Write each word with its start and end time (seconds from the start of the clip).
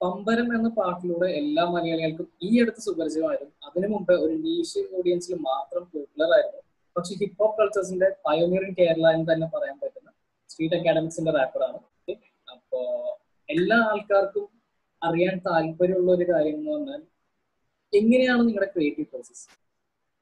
പമ്പരം 0.00 0.48
എന്ന 0.56 0.68
പാട്ടിലൂടെ 0.78 1.26
എല്ലാ 1.40 1.64
മലയാളികൾക്കും 1.72 2.28
ഈ 2.46 2.50
അടുത്ത് 2.62 2.80
സുപരിചിതമായിരുന്നു 2.86 3.54
അതിനു 3.68 3.88
മുമ്പ് 3.94 4.12
ഒരു 4.24 4.34
നീഷ് 4.44 4.80
ഓഡിയൻസിൽ 4.96 5.34
മാത്രം 5.48 5.82
പോപ്പുലർ 5.92 6.30
ആയിരുന്നു. 6.36 6.62
പക്ഷെ 6.96 7.12
ഹിപ്പ് 7.20 7.38
ഹോപ്പ് 7.40 7.56
കൾച്ചേഴ്സിന്റെ 7.60 8.08
പയോനിയർ 8.26 8.62
ഇൻ 8.68 8.72
കേരള 8.78 9.06
എന്ന് 9.16 9.26
തന്നെ 9.32 9.48
പറയാൻ 9.54 9.76
പറ്റുന്ന 9.82 10.08
സ്ട്രീറ്റ് 10.50 10.76
അക്കാഡമിക്സിന്റെ 10.78 11.32
റാപ്പറാണ് 11.38 11.78
അപ്പോ 12.48 12.80
എല്ലാ 13.48 13.78
ആൾക്കാർക്കും 13.90 14.46
അറിയാൻ 15.02 15.36
താല്പര്യമുള്ള 15.46 16.10
ഒരു 16.16 16.26
കാര്യം 16.32 16.56
എന്ന് 16.58 16.70
പറഞ്ഞാൽ 16.72 17.00
എങ്ങനെയാണ് 17.92 18.42
നിങ്ങളുടെ 18.48 18.70
ക്രിയേറ്റീവ് 18.74 19.08
പ്രോസസ് 19.12 19.44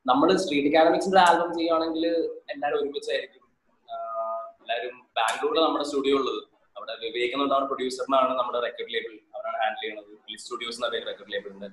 നമ്മൾ 0.06 0.28
സ്ട്രീറ്റ് 0.42 0.68
അക്കാഡമിക്സിന്റെ 0.70 1.20
ആൽബം 1.26 1.50
ചെയ്യുവാണെങ്കിൽ 1.58 2.04
എല്ലാവരും 2.52 2.78
ഒരുമിച്ചായിരിക്കും. 2.80 3.42
എല്ലാവരും 4.60 4.94
ബാംഗ്ലൂരിൽ 5.18 5.60
നമ്മുടെ 5.66 5.86
സ്റ്റുഡിയോ 5.88 6.16
ഉള്ളത്. 6.20 6.40
അവിടെ 6.88 7.06
വിവേക് 7.06 7.32
എന്നുള്ള 7.36 7.54
പ്രൊഡ്യൂസറിനാണ് 7.70 8.32
നമ്മുടെ 8.40 8.60
റെക്കോർഡ് 8.66 8.92
ലേബിൾ 8.94 9.14
അവരാണ് 9.36 9.58
ഹാൻഡിൽ 9.62 9.80
ചെയ്യുന്നത് 9.82 10.10
ഫിലിം 10.24 10.40
സ്റ്റുഡിയോസ് 10.44 10.78
എന്ന 10.78 10.88
റെക്കോർഡ് 11.10 11.50
ഉണ്ട്. 11.54 11.66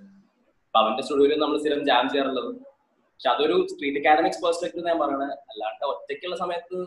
അപ്പൊ 0.68 0.80
അവന്റെ 0.84 1.04
സ്റ്റുഡിയോയിൽ 1.06 1.40
നമ്മൾ 1.44 1.58
സ്ഥിരം 1.64 1.82
ജാം 1.90 2.06
ചെയ്യാറുള്ളത്. 2.12 2.50
പക്ഷെ 3.14 3.30
അതൊരു 3.34 3.58
സ്ട്രീറ്റ് 3.72 4.00
അക്കാഡമിക്സ് 4.02 4.42
പെർസ്പെക്ടീവ് 4.46 4.86
ഞാൻ 4.90 4.98
പറയണത് 5.04 5.36
അല്ലാണ്ട് 5.52 5.84
ഒറ്റയ്ക്കുള്ള 5.92 6.38
സമയത്ത് 6.42 6.78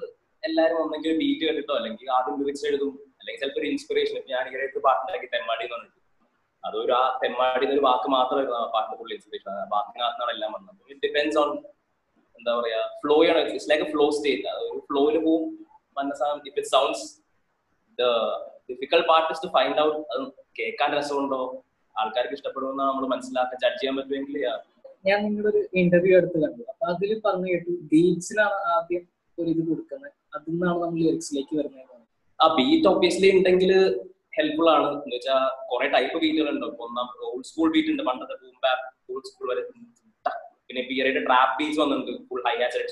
എല്ലാവരും 0.42 0.78
ഒന്നെങ്കിൽ 0.83 1.12
ബീറ്റ് 1.20 1.45
കേട്ടിട്ടോ 1.48 1.74
അല്ലെങ്കിൽ 1.78 2.10
ആദ്യം 2.16 2.34
ലിറിക്സ് 2.41 2.66
എഴുതും 2.70 2.92
അല്ലെങ്കിൽ 3.20 3.41
ചിലപ്പോൾ 3.42 3.60
ഒരു 3.62 3.69
ഇൻസ്പിറേഷൻ 3.72 4.19
ഞാൻ 4.33 4.42
ഇങ്ങനെ 4.48 4.64
ഒരു 4.66 4.83
പാട്ടുണ്ടാക്കി 4.86 5.28
തെമ്മാടി 5.34 5.64
എന്ന് 5.66 5.77
പറഞ്ഞിട്ട്. 5.77 5.97
അതൊരു 6.64 6.92
ആ 6.98 7.02
തെമ്മാടി 7.22 7.64
എന്നൊരു 7.66 7.84
വാക്ക് 7.88 8.08
മാത്രമായിരുന്നു 8.16 8.58
ആ 8.60 8.66
പാട്ടിന്റെ 8.74 8.98
ഫുൾ 9.00 9.12
ഇൻസ്പിറേഷൻ 9.16 9.55
വാക്കിനകത്താണ് 9.74 10.33
എല്ലാം 10.36 10.52
വന്നത്. 10.56 10.80
ഇറ്റ് 10.92 11.00
ഡിപെൻഡ്സ് 11.06 11.38
ഓൺ 11.42 11.50
എന്താ 12.38 12.52
പറയാ 12.58 12.83
ഫ്ലോ 13.02 13.16
ആണ് 13.30 13.41
it's 13.52 13.70
like 13.70 13.84
a 13.86 13.91
flow 13.95 14.06
state 14.19 14.55
ഒരു 14.66 14.80
ഫ്ലോയിൽ 14.91 15.16
പോവും. 15.27 15.47
വന്ന 15.97 16.12
സാധനം 16.20 16.69
sounds 16.74 17.06
difficult 18.70 19.04
part 19.10 19.30
is 19.34 19.42
to 19.44 19.48
find 19.56 19.80
out 19.84 19.98
അത് 20.14 20.22
കേൾക്കാൻ 20.58 20.91
രസമുണ്ടോ? 20.98 21.41
ആൾക്കാർക്ക് 21.96 22.34
ഇഷ്ടപ്പെടുമെന്ന് 22.38 22.84
നമ്മൾ 22.88 23.05
മനസ്സിലാക്കാൻ 23.12 23.58
ജഡ്ജ് 23.64 23.80
ചെയ്യാൻ 23.80 23.94
പറ്റുമെങ്കിൽ. 23.98 24.36
ഞാൻ 25.08 25.18
നിങ്ങളുടെ 25.24 25.48
ഒരു 25.52 25.60
ഇന്റർവ്യൂ 25.82 26.14
എടുത്ത് 26.18 26.38
കണ്ടു. 26.44 26.62
അപ്പൊ 26.72 26.84
അതിൽ 26.92 27.10
പറഞ്ഞു 27.27 27.48
കേട്ടു 27.52 27.72
ബീച്ചിലാണ് 27.92 28.58
ആദ്യം 28.74 29.02
ഒരു 29.38 29.48
ഇത് 29.55 29.62
കൊടുക്കുന്നത്. 29.68 30.12
അതിൽ 30.34 30.52
നിന്നാണ് 30.52 30.78
നമ്മൾ 30.82 30.98
ലിറിക്സിലേക്ക് 31.06 31.55
വരുന്നത്. 31.58 31.96
ആ 32.40 32.46
ബീറ്റ് 32.58 32.88
ഒബ്വിയസ്ലി 32.92 33.28
ഉണ്ടെങ്കിൽ 33.36 33.72
ഹെൽപ്ഫുൾ 34.36 34.68
ആണ്. 34.77 34.88
എന്ന് 35.05 35.14
വെച്ചാൽ 35.16 35.42
കുറെ 35.70 35.86
ടൈപ്പ് 35.94 36.16
ബീറ്റുകൾ 36.22 36.48
ഉണ്ട് 36.55 36.66
ഒന്നാം 36.86 37.08
ഓൾഡ് 37.28 37.48
സ്കൂൾ 37.50 37.68
ബീറ്റ് 37.77 37.90
ഉണ്ട് 37.94 38.02
പണ്ടത്തെ. 38.08 38.34
ഓൾഡ് 39.12 39.28
സ്കൂൾ 39.30 39.46
വരെ. 39.52 39.64
പിന്നെ 40.66 40.83
ഈയിടെ 40.94 41.22
ട്രാപ്പ് 41.28 41.55
ബീറ്റ്സ് 41.58 41.80
വന്നിട്ടുണ്ട്. 41.83 42.12
ഫുൾ 42.28 42.42
ഹൈ 42.48 42.56
ആച്ചഡ് 42.66 42.88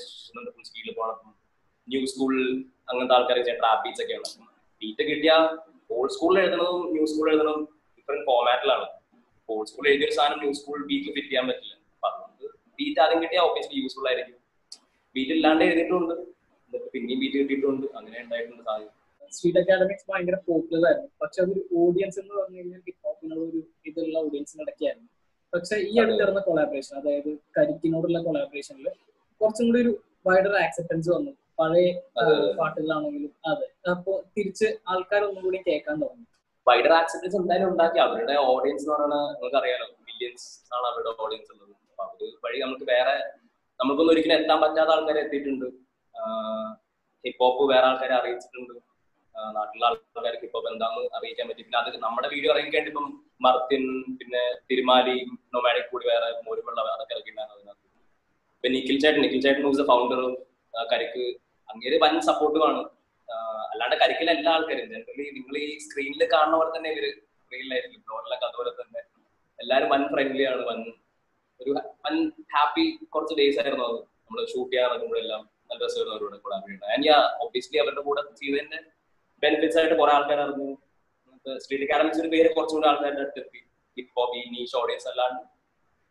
ഫുൾ 0.55 0.65
സ്പീഡിൽ 0.69 0.93
പോകണം 0.99 1.33
ന്യൂ 1.87 2.01
സ്കൂൾ 2.13 2.33
അങ്ങനത്തെ 2.89 3.15
ആൾക്കാർ 3.17 3.39
ട്രാപ്പ് 3.61 3.83
ബീറ്റ്സ് 3.85 4.03
ഒക്കെയാണ് 4.05 4.27
ബീറ്റ് 4.81 5.03
കിട്ടിയ 5.09 5.33
ഓൾഡ് 5.95 6.13
സ്കൂളിൽ 6.15 6.39
എഴുതണതും 6.43 6.81
ന്യൂ 6.93 7.05
സ്കൂളിൽ 7.11 7.31
എഴുതണതും 7.33 7.63
ഡിഫറെന്റ് 7.97 8.25
ഫോമാറ്റിലാണ് 8.29 8.87
ഓൾഡ് 9.49 9.69
സ്കൂൾ 9.71 9.85
എഴുതിയ 9.91 10.07
ഒരു 10.07 10.15
സാധനം 10.19 10.39
ന്യൂ 10.43 10.51
സ്കൂൾ 10.59 10.79
ബീറ്റിൽ 10.89 11.11
ഫിറ്റ് 11.17 11.29
ചെയ്യാൻ 11.31 11.45
പറ്റില്ല. 11.49 11.73
അപ്പൊ 11.95 12.07
അതുകൊണ്ട് 12.11 12.45
ബീറ്റ് 12.79 13.01
ആദ്യം 13.03 13.19
കിട്ടിയാൽ 13.23 13.43
ഓബിയസ്ലി 13.49 13.77
യൂസ്ഫുൾ 13.83 14.07
ആയിരിക്കും. 14.11 14.37
ബീറ്റ് 15.15 15.33
ഇല്ലാണ്ട് 15.37 15.63
എഴുതിയിട്ടുണ്ട്. 15.67 16.15
എന്നിട്ട് 16.65 16.89
പിന്നെയും 16.95 17.19
ബീറ്റ് 17.23 17.37
കിട്ടിയിട്ടുണ്ട്. 17.41 17.85
അങ്ങനെ 17.97 18.17
ഉണ്ടായിട്ടുണ്ട് 18.23 18.63
സാധ്യത. 18.69 18.91
സ്ട്രീറ്റ് 19.35 19.59
അക്കാഡമിക്സ് 19.61 20.05
ഭയങ്കര 20.09 20.37
പോപ്പുലർ 20.49 20.83
ആയിരുന്നു. 20.89 21.09
പക്ഷെ 21.21 21.39
അതൊരു 21.43 21.61
ഓഡിയൻസ് 21.81 22.17
എന്ന് 22.21 22.33
പറഞ്ഞു 22.39 22.57
കഴിഞ്ഞാൽ 22.59 22.81
ഹിപ് 22.87 23.01
ഹോപ്പിനുള്ള 23.05 23.41
ഒരു 23.49 23.59
ഇതുള്ള 23.89 24.17
ഓഡിയൻസിന് 24.25 24.61
ഇടയ്ക്കായിരുന്നു. 24.65 25.09
പക്ഷെ 25.53 25.75
ഈ 25.89 25.93
അടുത്ത് 26.01 26.21
നടന്ന 26.21 26.41
കൊളാബറേഷൻ 26.47 26.93
അതായത് 27.01 27.29
കരിക്കിനോടുള്ള 27.57 28.19
കൊളാബറേഷനിൽ 28.27 28.87
കുറച്ചും 29.41 29.65
കൂടി 29.67 29.79
ഒരു 29.85 29.91
വൈഡർ 30.27 30.53
ആക്സെപ്റ്റൻസ് 30.65 31.09
വന്നു. 31.15 31.31
പഴയ. 31.59 31.87
പാട്ടുകളാണെങ്കിലും 32.59 33.31
അതെ. 33.51 33.67
അപ്പൊ 33.93 34.13
തിരിച്ച് 34.35 34.67
ആൾക്കാർ 34.91 35.21
ഒന്നും 35.27 35.43
കൂടി 35.47 35.59
കേൾക്കാൻ 35.67 35.95
തുടങ്ങി 36.03 36.25
വൈഡർ 36.67 36.93
ആക്സെപ്റ്റൻസ് 36.99 37.37
എന്തായാലും 37.41 37.67
ഉണ്ടാക്കി. 37.71 37.99
അവരുടെ 38.05 38.35
ഓഡിയൻസ് 38.53 38.83
എന്ന് 38.85 38.93
പറയുന്നത് 38.95 39.25
നിങ്ങൾക്ക് 39.33 39.57
അറിയാലോ 39.61 39.85
മില്യൻസ് 40.07 40.47
ആണ് 40.75 40.85
അവരുടെ 40.91 41.11
ഓഡിയൻസ് 41.25 41.49
ഉള്ളത്. 41.53 41.73
അപ്പൊ 41.91 42.03
അവർ 42.07 42.33
വഴി 42.45 42.57
നമുക്ക് 42.65 42.87
വേറെ 42.93 43.15
നമുക്കൊന്നും 43.79 44.13
ഒരിക്കലും 44.13 44.35
എത്താൻ 44.39 44.57
പറ്റാത്ത 44.63 44.91
ആൾക്കാരെ 44.95 45.19
എത്തിയിട്ടുണ്ട്. 45.25 45.65
ഹിപ്പ് 47.25 47.41
ഹോപ്പ് 47.43 47.63
വേറെ 47.73 47.85
ആൾക്കാരെ 47.89 48.15
അറിയിച്ചിട്ടുണ്ട്. 48.19 48.73
നാട്ടിലുള്ള 49.55 49.85
ആൾക്കാർക്ക് 49.89 50.43
ഹിപ്പ് 50.45 50.55
ഹോപ്പ് 50.57 50.69
എന്താന്ന് 50.73 51.01
അറിയിക്കാൻ 51.17 51.45
പറ്റി. 51.49 51.63
പിന്നെ 51.65 51.77
അത് 51.81 51.97
നമ്മുടെ 52.05 52.27
വീഡിയോ 52.33 52.51
ഇറങ്ങിക്കേണ്ടി 52.53 52.89
ഇപ്പം 52.93 53.07
മർത്തിൻ 53.45 53.83
പിന്നെ 54.19 54.43
തിരുമാലി 54.69 55.17
നൊമാഡിക് 55.55 55.89
കൂടി 55.93 56.05
വേറെ 56.11 56.27
മോരുമുള്ള 56.47 56.79
അതൊക്കെ 56.95 57.13
ഇറക്കിയിട്ടുണ്ടായിരുന്നു 57.15 57.59
അതിനകത്ത്. 57.59 57.85
ഇപ്പൊ 58.57 58.69
നിഖിൽ 58.75 58.97
ചേട്ടൻ 59.03 59.21
നിഖിൽ 59.25 59.41
ചേട്ടൻ 59.45 59.63
ഹൂസ് 59.69 59.85
ഫൗണ്ടർ 59.91 60.21
കരിക്ക് 60.93 61.25
അങ്ങേര് 61.69 61.97
വൻ 62.03 62.15
സപ്പോർട്ട് 62.29 62.57
വേണം 62.63 62.85
അല്ലാണ്ട് 63.71 63.95
കരിക്കില്ല 64.01 64.31
എല്ലാ 64.37 64.51
ആൾക്കാരും 64.57 64.87
ജനറലി 64.93 65.25
നിങ്ങൾ 65.37 65.55
ഈ 65.63 65.67
സ്ക്രീനിൽ 65.85 66.23
കാണുന്ന 66.33 66.55
പോലെ 66.59 66.71
തന്നെ 66.77 66.89
ഇവർ 66.93 67.05
റിയലായിരിക്കും 67.51 68.01
ഫ്ലോറിലൊക്കെ 68.05 68.45
അതുപോലെ 68.49 68.71
തന്നെ 68.79 69.01
എല്ലാരും 69.59 69.89
വൻ 69.93 70.03
ഫ്രണ്ട്ലി 70.13 70.45
ആണ് 70.51 70.63
വൻ 70.69 70.79
ഒരു 71.59 71.71
വൻ 72.05 72.15
ഹാപ്പി 72.55 72.85
കുറച്ച് 73.13 73.35
ഡേയ്സ് 73.39 73.59
ആയിരുന്നു 73.61 73.85
അത്. 73.89 73.99
നമ്മൾ 74.25 74.39
ഷൂട്ട് 74.51 74.71
ചെയ്യാൻ 74.73 74.91
എല്ലാം 75.23 75.41
നല്ല 75.69 75.79
രസമായിരുന്നു 75.83 76.15
അവരോട് 76.15 76.37
കൊളാബറേറ്റ് 76.45 76.85
ആൻഡ് 76.93 77.07
യാ 77.09 77.17
അവരുടെ 77.83 78.03
കൂടെ 78.07 78.21
ചെയ്തതിന്റെ 78.41 78.79
ബെനിഫിറ്റ്സ് 79.43 79.77
ആയിട്ട് 79.79 79.95
കുറെ 80.01 80.11
ആൾക്കാർ 80.17 80.39
അറിഞ്ഞു. 80.45 80.67
സ്ട്രീറ്റ് 81.63 81.85
അക്കാഡമിക്സ് 81.87 82.21
ഒരു 82.23 82.29
പേര് 82.33 82.49
കുറച്ചും 82.55 82.77
കൂടി 82.77 82.87
ആൾക്കാരുടെ 82.91 83.21
അടുത്ത് 83.25 83.41
എത്തി. 83.43 83.59
ഹിപ്പ് 83.97 84.13
ഹോപ്പ് 84.17 84.35
ഈ 84.39 84.43
നീഷ് 84.55 84.75
ഓഡിയൻസ് 84.81 85.07
അല്ലാണ്ട് 85.11 85.43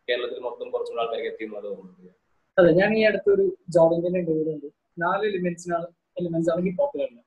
കേരളത്തിൽ 0.07 0.39
മൊത്തം 0.47 0.67
കുറച്ചും 0.73 0.93
കൂടി 0.93 1.03
ആൾക്കാർക്ക് 1.03 1.29
എത്തി 1.31 1.43
എന്നുള്ളത് 1.45 1.67
തോന്നുന്നു. 1.71 2.11
അതെ 2.57 2.69
ഞാൻ 2.79 2.91
ഈ 2.99 3.03
അടുത്തൊരു 3.09 3.45
ജോബിന്റെ 3.75 4.07
ഇന്റർവ്യൂ 4.21 4.53
ഉണ്ട്. 4.55 4.67
നാല് 4.97 5.23
എലിമെന്റ്സിനാണ് 5.29 5.87
എലിമെന്റ്സ് 6.19 6.51
ആണ് 6.53 6.61
ഹിപ്പ് 6.67 6.83
ആണ് 7.05 7.19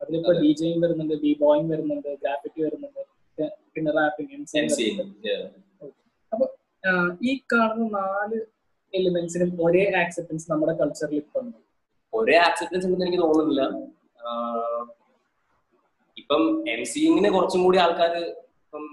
അതിലിപ്പോ 0.00 0.30
അതെ. 0.32 0.40
ഡി 0.42 0.50
ജെയും 0.60 0.78
വരുന്നുണ്ട് 0.84 1.14
ബി 1.24 1.32
ബോയിങ് 1.40 1.70
വരുന്നുണ്ട് 1.72 2.08
ഗ്രാഫിറ്റി 2.22 2.60
വരുന്നുണ്ട്. 2.66 3.02
പിന്നെ 3.74 3.90
റാപ്പിംഗ് 3.98 4.32
അപ്പൊ 6.32 6.46
ഈ 7.22 7.32
കാണുന്ന 7.52 7.84
നാല് 7.98 8.38
എലിമെന്റ്സിനും 8.92 9.50
ഒരേ 9.66 9.84
ആക്സെപ്റ്റൻസ് 10.02 10.46
നമ്മുടെ 10.52 10.74
കൾച്ചറിൽ 10.80 11.18
ഇപ്പൊ 11.22 11.40
ഉണ്ട്? 11.40 11.58
ഒരേ 12.12 12.36
ആക്സെപ്റ്റൻസ് 12.48 12.86
ഉണ്ടെന്ന് 12.86 13.06
എനിക്ക് 13.06 13.22
തോന്നുന്നില്ല. 13.22 13.62
ഇപ്പം 16.16 16.42
എം 16.72 16.82
സിങ്ങിന് 16.92 17.30
കുറച്ചും 17.36 17.60
കൂടി 17.64 17.78
ആൾക്കാർ 17.84 18.12
ഇപ്പം 18.64 18.84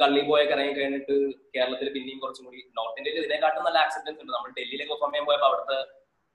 കള്ളി 0.00 0.20
പോയൊക്കെ 0.28 0.54
ഇറങ്ങി 0.54 0.72
കഴിഞ്ഞിട്ട് 0.72 1.14
കേരളത്തിൽ 1.54 1.88
പിന്നെയും 1.94 2.20
കുറച്ചും 2.22 2.44
കൂടി 2.46 2.60
നോർത്ത് 2.78 2.98
ഇന്ത്യയിൽ 3.00 3.18
ഇതിനെക്കാട്ടും 3.22 3.64
നല്ല 3.66 3.78
ആക്സെപ്റ്റൻസ് 3.84 4.20
ഉണ്ട്. 4.22 4.32
നമ്മൾ 4.36 4.50
ഡൽഹിയിലേക്ക് 4.58 4.92
പെർഫോം 4.92 5.10
ചെയ്യാൻ 5.10 5.26
പോയപ്പോൾ 5.30 5.48
അവിടുത്തെ 5.50 5.78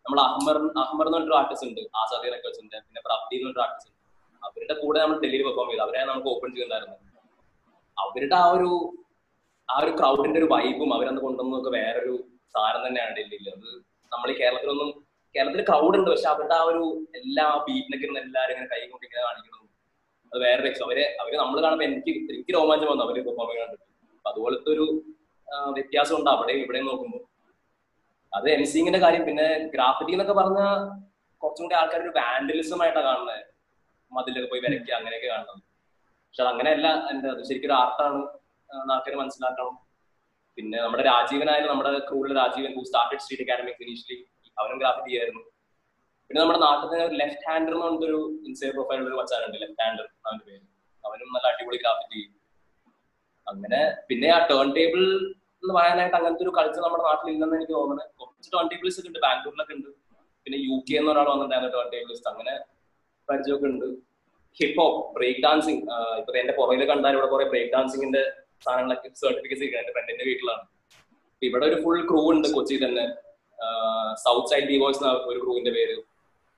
നമ്മൾ 0.06 0.20
അഹ്മർ 0.28 0.56
അഹ്മർ 0.82 1.06
എന്ന് 1.08 1.18
പറഞ്ഞൊരു 1.18 1.38
ആർട്ടിസ്റ്റ് 1.40 1.68
ഉണ്ട്. 1.70 1.82
ആസാദി 2.02 2.28
റെക്കോർഡ്സിന്റെ 2.34 2.78
പിന്നെ 2.86 3.02
പ്രാപ്തി 3.08 3.36
എന്ന് 3.38 3.62
ആർട്ടിസ്റ്റ് 3.64 3.90
ഉണ്ട്. 3.92 4.02
അവരുടെ 4.48 4.76
കൂടെ 4.82 4.98
നമ്മൾ 5.04 5.18
ഡൽഹിയിൽ 5.24 5.44
പെർഫോം 5.48 5.68
ചെയ്തു. 5.70 5.84
അവരെ 5.86 6.02
നമുക്ക് 6.12 6.30
ഓപ്പൺ 6.34 6.50
ചെയ്തിട്ടുണ്ടായിരുന്നു. 6.52 6.98
അവരുടെ 7.98 8.38
ആ 8.44 8.48
ഒരു 8.58 8.70
ആ 9.70 9.76
ഒരു 9.84 9.92
ക്രൗഡിന്റെ 10.00 10.40
ഒരു 10.42 10.50
വൈബും 10.54 10.92
അവരന്ന് 10.96 11.22
കൊണ്ടുവന്നതൊക്കെ 11.26 11.72
വേറൊരു 11.78 12.14
സാധനം 12.54 12.84
തന്നെയാണ് 12.88 13.14
ഡൽഹിയിൽ. 13.20 13.48
അത് 13.56 13.70
നമ്മൾ 14.12 14.28
ഈ 14.34 14.36
കേരളത്തിലൊന്നും 14.42 14.90
കേരളത്തിൽ 15.36 15.62
ക്രൗഡ് 15.70 15.96
ഉണ്ട്. 16.00 16.10
പക്ഷെ 16.12 16.30
അവരുടെ 16.34 16.56
ആ 16.60 16.64
ഒരു 16.72 16.84
എല്ലാ 17.20 17.46
ബീറ്റിനൊക്കെ 17.68 18.06
ഇരുന്ന് 18.08 18.22
എല്ലാവരും 18.26 18.54
ഇങ്ങനെ 18.56 18.70
കൈ 18.74 18.82
കൊണ്ട് 18.92 19.06
ഇങ്ങനെ 19.08 19.24
കാണിക്കണം 19.28 19.62
അത് 20.32 20.38
വേറെ 20.46 20.72
അവരെ 20.86 21.06
അവർ 21.22 21.34
നമ്മൾ 21.44 21.58
കാണുമ്പോൾ 21.66 21.86
എനിക്ക് 21.90 22.12
എനിക്ക് 22.34 22.54
രോമാഞ്ചം 22.58 22.90
വന്നു. 22.92 23.04
അവർ 23.08 23.18
പെർഫോം 23.28 23.42
അപ്പൊ 23.46 24.30
അതുപോലത്തെ 24.32 24.70
ഒരു 24.76 24.86
വ്യത്യാസം 25.78 26.16
ഉണ്ട്. 26.20 26.30
അവിടെയും 26.36 26.62
ഇവിടെയും 26.66 26.88
നോക്കുമ്പോൾ 26.92 27.22
അത് 28.38 28.48
എം 28.56 28.64
സിങ്ങിന്റെ 28.74 29.00
കാര്യം. 29.06 29.24
പിന്നെ 29.30 29.48
ഗ്രാഫിറ്റി 29.76 30.14
എന്നൊക്കെ 30.16 30.36
പറഞ്ഞ 30.42 30.62
കുറച്ചും 31.42 31.64
കൂടി 31.66 31.76
ആൾക്കാർ 31.80 32.02
ഒരു 32.06 32.14
വാൻഡലിസം 32.20 32.80
ആയിട്ടാണ് 32.84 33.08
കാണുന്നത് 33.10 33.42
മതിലൊക്കെ 34.12 34.50
പോയി 34.52 34.62
വരയ്ക്കുക 34.66 34.94
അങ്ങനെയൊക്കെ 35.00 35.30
കാണുന്നത് 35.34 35.62
പക്ഷെ 36.28 36.42
അത് 36.44 36.50
അങ്ങനെയല്ല 36.54 36.88
എന്താ 37.12 37.28
അത് 37.36 37.42
ശരിക്കും 37.50 37.70
ഒരു 37.70 37.76
ആർട്ടാണ്. 37.82 38.22
ആൾക്കാർ 38.96 39.14
മനസ്സിലാക്കണം. 39.24 39.76
പിന്നെ 40.58 40.78
നമ്മുടെ 40.84 41.04
രാജീവനായാലും 41.12 41.70
നമ്മുടെ 41.72 41.92
ക്രൂവിലെ 42.08 42.36
Rajeevan 42.42 42.72
who 42.78 42.84
started 42.90 43.22
street 43.24 43.44
academic 43.46 43.82
initially 43.86 44.18
അവനും 44.58 44.78
ഗ്രാഫിറ്റി 44.82 45.12
ആയിരുന്നു. 45.20 45.42
പിന്നെ 46.30 46.40
നമ്മുടെ 46.42 46.60
നാട്ടിൽ 46.66 46.86
തന്നെ 46.92 47.06
ഒരു 47.10 47.16
ലെഫ്റ്റ് 47.22 47.46
ഹാൻഡർ 47.50 47.74
എന്ന് 47.76 47.86
പറഞ്ഞൊരു 47.86 48.20
ഇൻസ്റ്റേ 48.48 48.70
പ്രൊഫൈൽ 48.78 49.02
ഒരു 49.08 49.18
വച്ചാനുണ്ട് 49.22 49.58
ലെഫ്റ്റ് 49.64 49.84
ഹാൻഡർ 49.84 50.06
അവന്റെ 50.28 50.46
പേര്. 50.50 50.64
അവനും 51.04 51.34
നല്ല 51.36 51.48
അടിപൊളി 51.54 51.80
ഗ്രാഫിറ്റി 51.84 52.16
ചെയ്യും. 52.16 52.34
അങ്ങനെ 53.48 53.82
പിന്നെ 54.10 54.30
ആ 54.38 54.40
ടേൺ 54.52 54.70
ടേബിൾ 54.78 55.04
എന്ന് 55.66 55.76
പറയാനായിട്ട് 55.78 56.16
അങ്ങനത്തെ 56.18 56.44
ഒരു 56.46 56.52
കൾച്ചർ 56.58 56.82
നമ്മുടെ 56.86 57.04
നാട്ടിൽ 57.10 57.30
ഇല്ലെന്ന് 57.34 57.56
എനിക്ക് 57.60 57.76
തോന്നുന്നത് 57.78 58.10
കുറച്ച് 58.22 58.50
ടേൺ 58.56 58.68
ടേബിൾസ് 58.72 58.98
ഒക്കെ 59.00 59.10
ഉണ്ട്. 59.12 59.20
ബാംഗ്ലൂരിലൊക്കെ 59.26 59.74
ഉണ്ട്. 59.78 59.90
പിന്നെ 60.46 60.58
യു 60.68 60.76
കെ 60.88 60.96
എന്ന് 61.02 61.12
ഒരാൾ 61.14 61.28
വന്നിട്ടുണ്ടായിരുന്നു 61.32 61.72
ടേൺ 61.76 61.88
ടേബിളിസ്റ്റ് 61.94 62.30
അങ്ങനെ 62.32 62.54
പരിചയമൊക്കെ 63.30 63.68
ഉണ്ട്. 63.74 63.88
ഹിപ്പ് 64.58 64.78
ഹോപ്പ് 64.80 65.00
ബ്രേക്ക് 65.16 65.42
ഡാൻസിങ് 65.46 65.82
ഇപ്പൊ 66.20 66.38
എന്റെ 66.42 66.54
പുറകിൽ 66.60 66.84
കണ്ടാൽ 66.92 67.14
ഇവിടെ 67.18 67.30
കുറെ 67.34 67.46
ബ്രേക്ക് 67.54 67.72
ഡാൻസിങ്ങിന്റെ 67.76 68.24
സാധനങ്ങളൊക്കെ 68.66 69.10
സർട്ടിഫിക്കറ്റ്സ് 69.22 69.64
ഇരിക്കുന്നത് 69.64 69.84
എന്റെ 69.84 69.94
ഫ്രണ്ടിന്റെ 69.96 70.26
വീട്ടിലാണ്. 70.30 70.64
ഇവിടെ 71.42 71.66
ഒരു 71.70 71.78
ഫുൾ 71.84 72.00
ക്രൂ 72.10 72.22
ഉണ്ട് 72.34 72.48
കൊച്ചി 72.58 72.76
തന്നെ. 72.86 73.06
സൗത്ത് 74.26 74.50
സൈഡ് 74.52 74.68
ഡി 74.72 74.78
വോയ്സ് 74.84 75.04
ഒരു 75.32 75.40
ക്രൂവിന്റെ 75.44 75.72
പേര്. 75.78 75.96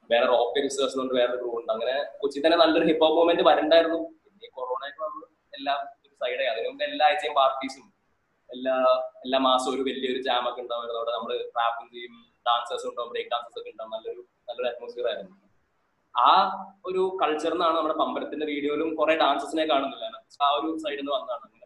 വേറെ 0.10 0.26
റോക്ക് 0.34 0.64
റിസേഴ്സ് 0.66 0.96
കൊണ്ട് 1.00 1.14
വേറെ 1.20 1.34
ക്രൂ 1.40 1.50
ഉണ്ട്. 1.60 1.72
അങ്ങനെ 1.76 1.96
കൊച്ചി 2.22 2.40
തന്നെ 2.46 2.58
നല്ലൊരു 2.64 2.86
ഹിപ്പ് 2.90 3.04
ഹോപ്പ് 3.06 3.18
മൂവ്മെന്റ് 3.20 3.46
വരണ്ടായിരുന്നു. 3.50 4.00
പിന്നെ 4.24 4.50
കൊറോണ 4.58 4.82
ആയിട്ട് 4.88 5.00
നമ്മൾ 5.06 5.24
എല്ലാം 5.58 5.80
ഒരു 6.06 6.14
സൈഡായി 6.22 6.50
അതിനു 6.54 6.68
മുമ്പ് 6.70 6.84
എല്ലാ 6.90 7.06
ആഴ്ചയും 7.10 7.34
പാർട്ടീസും 7.40 7.86
എല്ലാ 8.56 8.76
എല്ലാ 9.26 9.40
മാസവും 9.48 9.74
ഒരു 9.76 9.84
വലിയൊരു 9.88 10.22
ജാം 10.28 10.44
ഒക്കെ 10.50 10.62
ഉണ്ടാവുമായിരുന്നു 10.66 11.02
അവിടെ 11.02 11.14
നമ്മൾ 11.18 11.32
റാപ്പും 11.60 11.88
ചെയ്യും 11.96 12.16
ഡാൻസേഴ്സ് 12.48 12.88
ഉണ്ടാവും 12.92 13.10
ബ്രേക്ക് 13.14 13.32
ഡാൻസേഴ്സ് 13.34 13.60
ഒക്കെ 13.62 13.72
ഉണ്ടാവും. 13.74 13.92
നല്ലൊരു 13.96 14.22
നല്ലൊരു 14.48 14.70
അറ്റ്മോസ്ഫിയർ 14.72 15.08
ആയിരുന്നു. 15.12 15.36
ആ 16.16 16.30
ഒരു 16.90 17.02
കൾച്ചർ 17.22 17.54
എന്നാണ് 17.56 17.76
നമ്മുടെ 17.80 17.98
പമ്പരത്തിന്റെ 18.02 18.46
വീഡിയോയിലും 18.54 18.90
കുറെ 19.00 19.16
ഡാൻസസിനെ 19.24 19.66
കാണുന്നില്ല 19.72 20.06
ആ 20.48 20.50
ഒരു 20.60 20.70
സൈഡിൽ 20.86 21.02
നിന്ന് 21.02 21.14
വന്നതാണ്. 21.18 21.44
അങ്ങനെ 21.46 21.66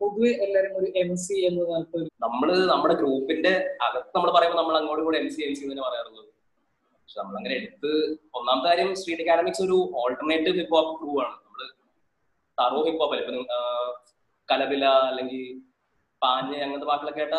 പൊതുവെ 0.00 0.30
എല്ലാരും 0.44 0.72
ഒരു 0.78 0.88
എം 1.02 1.10
സി 1.22 1.36
എന്ന് 1.48 1.62
പറഞ്ഞിട്ട് 1.68 1.98
നമ്മൾ 2.24 2.48
നമ്മുടെ 2.70 2.94
ഗ്രൂപ്പിന്റെ 3.00 3.52
അകത്ത് 3.86 4.10
നമ്മൾ 4.16 4.30
പറയുമ്പോൾ 4.36 4.58
നമ്മൾ 4.60 4.74
അങ്ങോട്ടും 4.78 5.04
കൂടെ 5.06 5.18
എം 5.22 5.28
സി 5.34 5.40
എം 5.46 5.54
സി 5.58 5.62
തന്നെ 5.70 5.84
പറയാറുള്ളത്. 5.86 6.28
പക്ഷെ 6.96 7.18
നമ്മളങ്ങനെ 7.22 7.54
എടുത്ത് 7.60 7.92
ഒന്നാമത്തെ 8.38 8.68
കാര്യം 8.70 8.90
സ്ട്രീറ്റ് 9.00 9.24
അക്കാഡമിക്സ് 9.24 9.62
ഒരു 9.66 9.78
ഓൾട്ടർനേറ്റീവ് 10.02 10.56
ഹിപ്പ് 10.60 10.76
ഹോപ്പ് 10.76 10.92
ഗ്രൂ 11.00 11.12
ആണ്. 11.24 11.34
നമ്മൾ 11.44 11.62
തറോ 12.58 12.82
ഹിപ്പ് 12.88 13.00
ഹോപ്പ് 13.02 13.16
അല്ല? 13.16 13.24
ഇപ്പൊ 13.24 13.46
കലബില 14.50 14.84
അല്ലെങ്കിൽ 15.10 15.42
പാഞ്ഞ 16.22 16.52
അങ്ങനത്തെ 16.64 16.86
പാട്ടുകളൊക്കെ 16.90 17.20
കേട്ട 17.20 17.34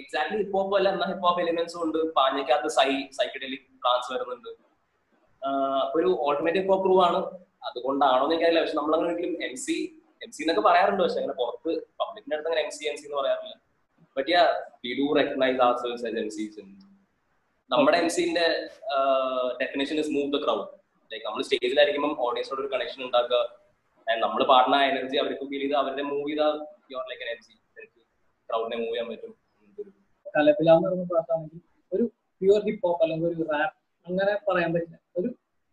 എക്സാക്ട്ലി 0.00 0.38
ഹിപ്പ് 0.42 0.54
ഹോപ്പ് 0.56 0.74
അല്ല 0.78 0.88
എന്നാൽ 0.94 1.08
ഹിപ്പ് 1.12 1.26
ഹോപ്പ് 1.26 1.40
എലിമെന്റ്സും 1.44 1.80
ഉണ്ട്. 1.84 1.98
പാഞ്ഞക്കകത്ത് 2.18 2.70
സൈ 2.78 2.90
സൈക്കഡെലിക് 3.18 3.64
പ്ലാൻസ് 3.84 4.10
വരുന്നുണ്ട്. 4.14 4.50
ഒരു 5.96 6.08
ഓൾട്ടർനേറ്റീവ് 6.26 6.64
ഹിപ്പ് 6.64 6.74
ഹോപ്പ് 6.74 7.00
ആണ്. 7.08 7.20
അതുകൊണ്ടാണോ 7.68 8.22
എന്ന് 8.24 8.34
എനിക്കറിയില്ല. 8.34 8.62
പക്ഷെ 8.64 8.76
നമ്മളങ്ങനെ 8.80 9.10
ഒരിക്കലും 9.12 9.42
എം 9.48 9.54
സി 9.64 9.76
എം 10.24 10.30
സി 10.34 10.42
എന്നൊക്കെ 10.44 10.62
പറയാറുണ്ട്. 10.68 11.02
പക്ഷെ 11.04 11.18
അങ്ങനെ 11.20 11.36
പുറത്ത് 11.40 11.70
പബ്ലിക്കിന്റെ 12.00 12.36
അടുത്ത് 12.36 12.50
അങ്ങനെ 12.50 12.64
എം 12.66 12.72
സി 12.76 12.84
എം 12.90 12.96
സി 13.00 13.04
എന്ന് 13.08 13.18
പറയാറില്ല. 13.20 13.54
But 14.16 14.28
ya 14.34 14.42
we 14.84 14.90
do 15.00 15.06
recognise 15.18 15.60
ourselves 15.82 16.04
as 16.08 16.20
M 16.24 16.30
Cs 16.36 16.64
നമ്മുടെ 17.70 17.98
എം 18.02 18.08
സിന്റെ 18.16 18.46
definition 19.60 19.96
is 20.02 20.10
move 20.16 20.30
the 20.36 20.38
crowd 20.44 20.66
like 21.12 21.24
നമ്മൾ 21.28 21.42
സ്റ്റേജിലായിരിക്കുമ്പോൾ 21.48 22.14
ഓഡിയൻസിനോട് 22.26 22.62
ഒരു 22.64 22.70
കണക്ഷൻ 22.74 23.00
ഉണ്ടാക്കുക. 23.08 23.40
നമ്മൾ 24.24 24.44
പാടുന്ന 24.44 24.76
എനർജി 24.84 25.16
അവർക്ക് 25.16 25.44
ഫീൽ 25.50 25.60
ചെയ്ത് 25.60 25.74
അവരുടെ 25.74 26.02
മൂവ് 26.02 26.28
ചെയ്താൽ 26.30 26.54
your 26.92 27.04
like 27.10 27.24
energy 27.26 27.52
M 27.52 27.60
C 27.92 28.00
ക്രൗഡിനെ 28.48 28.76
move 28.76 28.92
ചെയ്യാൻ 28.92 29.08
പറ്റും. 29.10 29.32
കലപില 30.36 30.70
എന്ന് 30.72 30.88
പറയുന്ന 30.88 31.06
പാട്ടാണെങ്കിൽ 31.14 31.60
ഒരു 31.92 32.04
പ്യുവർ 32.40 32.60
ഹിപ്പ് 32.68 32.86
ഹോപ്പ് 32.86 33.02
അല്ലെങ്കിൽ 33.04 33.28
ഒരു 33.28 33.46
റാപ്പ് 33.52 33.76
അങ്ങനെ 34.06 34.32
പറയാൻ 34.48 34.70
പറ്റില്ല. 34.74 34.98
ഒരു 35.18 35.28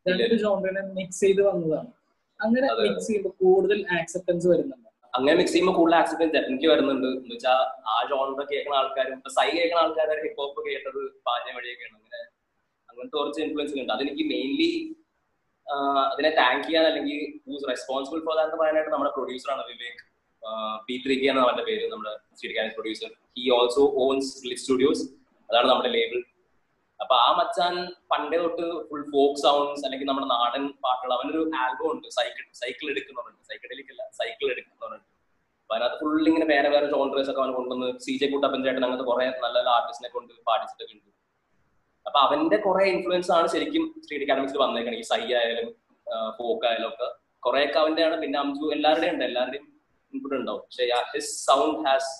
രണ്ട് 0.06 0.36
ജോണ്ടിനെ 0.36 0.82
മിക്സ് 0.82 1.20
ചെയ്ത് 1.20 1.42
വന്നതാണ്. 1.42 1.92
അങ്ങനെ 2.40 2.68
മിക്സ് 2.84 3.08
ചെയ്യുമ്പോൾ 3.08 3.34
കൂടുതൽ 3.44 3.80
ആക്സെപ്റ്റൻസ് 4.00 4.48
വരുന്നുണ്ട്. 4.48 4.90
അങ്ങനെ 5.16 5.36
മിക്സ് 5.38 5.54
ചെയ്യുമ്പോൾ 5.54 5.76
കൂടുതൽ 5.78 5.96
ആക്സെപ്റ്റൻസ് 5.96 6.34
ഡെഫിനറ്റ്ലി 6.34 6.68
വരുന്നുണ്ട്. 6.68 7.08
എന്ന് 7.08 7.36
വെച്ചാൽ 7.36 7.60
ആ 7.92 7.96
ജോണർ 8.10 8.46
കേൾക്കുന്ന 8.52 8.76
ആൾക്കാരും 8.76 9.14
ഇപ്പൊ 9.14 9.30
സൈ 9.30 9.48
കേൾക്കുന്ന 9.58 9.82
ആൾക്കാരും 9.84 10.24
ഹിപ്പ് 10.26 10.42
ഹോപ്പ് 10.42 10.70
കേട്ടത് 10.70 11.02
പാഞ്ഞ 11.28 11.48
വഴിയൊക്കെയാണ്. 11.58 11.96
അങ്ങനെ 12.00 12.22
അങ്ങനത്തെ 12.90 13.18
കുറച്ച് 13.18 13.42
ഇൻഫ്ലുവൻസ് 13.42 13.80
ഉണ്ട് 13.84 13.94
അതെനിക്ക് 13.94 14.24
മെയിൻലി 14.34 14.70
അതിനെ 16.12 16.30
താങ്ക് 16.40 16.64
ചെയ്യാൻ 16.68 16.86
അല്ലെങ്കിൽ 16.90 17.20
റെസ്പോൺസിബിൾ 17.72 18.20
ഫോർ 18.28 18.36
ദാറ്റ് 18.40 18.58
പറയാനായിട്ട് 18.62 18.92
നമ്മുടെ 18.94 19.12
പ്രൊഡ്യൂസർ 19.18 19.50
ആണ് 19.56 19.64
വിവേക്. 19.72 20.02
പി 20.88 20.96
ത്രീ 21.04 21.16
കെ 21.22 21.28
ആണ് 21.32 21.42
അവന്റെ 21.46 21.64
പേര് 21.70 21.86
നമ്മുടെ 21.94 22.12
studio 22.38 22.64
producer 22.78 23.10
he 23.38 23.46
also 23.58 23.84
owns 24.06 24.32
lit 24.50 24.64
studios 24.66 25.04
അതാണ് 25.50 25.68
നമ്മുടെ 25.72 25.92
ലേബിൾ 25.98 26.20
അപ്പൊ 27.00 27.16
ആ 27.26 27.28
മച്ചാൻ 27.40 27.76
പണ്ടേ 28.12 28.38
തൊട്ട് 28.44 28.66
ഫുൾ 28.90 29.04
ഫോക്ക് 29.14 29.40
സൗണ്ട്സ് 29.44 29.84
അല്ലെങ്കിൽ 29.86 30.08
നമ്മുടെ 30.10 30.28
നാടൻ 30.34 30.64
പാട്ടുകൾ 30.86 31.12
അവനൊരു 31.18 31.42
ആൽബം 31.62 31.88
ഉണ്ട്. 31.94 32.08
സൈക്കിൾ 32.18 32.44
സൈക്കിൾ 32.62 32.88
എടുക്കുന്നവരുണ്ട് 32.94 33.44
സൈക്കിളിലേക്കല്ല 33.50 34.04
സൈക്കിൾ 34.20 34.48
എടുക്കുന്നവരുണ്ട് 34.56 35.06
അപ്പൊ 35.62 35.76
അതിനകത്ത് 35.76 36.00
ഫുൾ 36.02 36.28
ഇങ്ങനെ 36.32 36.48
വേറെ 36.54 36.70
വേറെ 36.76 36.88
ജോൺറേസ് 36.94 37.30
ഒക്കെ 37.32 37.42
അവൻ 37.44 37.52
കൊണ്ടുവന്ന് 37.60 37.90
സി 38.06 38.14
ജെ 38.22 38.28
കൂട്ടപ്പൻ 38.34 38.60
ചേട്ടൻ 38.66 38.84
അങ്ങനത്തെ 38.86 39.08
കുറെ 39.12 39.26
നല്ല 39.44 39.56
നല്ല 39.58 39.70
ആർട്ടിസ്റ്റിനെ 39.78 40.10
കൊണ്ട് 40.16 40.34
പാടിച്ചിട്ടൊക്കെ 40.50 40.94
ഉണ്ട്. 40.98 41.10
അപ്പൊ 42.08 42.20
അവന്റെ 42.26 42.58
കുറെ 42.68 42.84
ഇൻഫ്ലുവൻസ് 42.94 43.32
ആണ് 43.38 43.48
ശരിക്കും 43.54 43.84
സ്ട്രീറ്റ് 44.04 44.26
അക്കാഡമിക്സിൽ 44.26 44.60
വന്നേക്കണത് 44.66 45.00
ഈ 45.02 45.06
സൈ 45.12 45.22
ആയാലും 45.40 45.68
ഫോക്ക് 46.38 46.66
ആയാലും 46.70 46.88
ഒക്കെ. 46.92 47.08
കുറെ 47.46 47.60
ഒക്കെ 47.68 47.78
അവന്റെ 47.84 48.02
ആണ് 48.08 48.16
പിന്നെ 48.22 48.38
അംജു 48.44 48.66
എല്ലാവരുടെയും 48.76 49.14
ഉണ്ട്. 49.16 49.26
എല്ലാവരുടെയും 49.30 49.66
ഇൻപുട്ട് 50.14 50.36
ഉണ്ടാവും. 50.40 50.62
പക്ഷെ 50.66 50.86
his 51.14 51.34
sound 51.48 51.82
has 51.88 52.12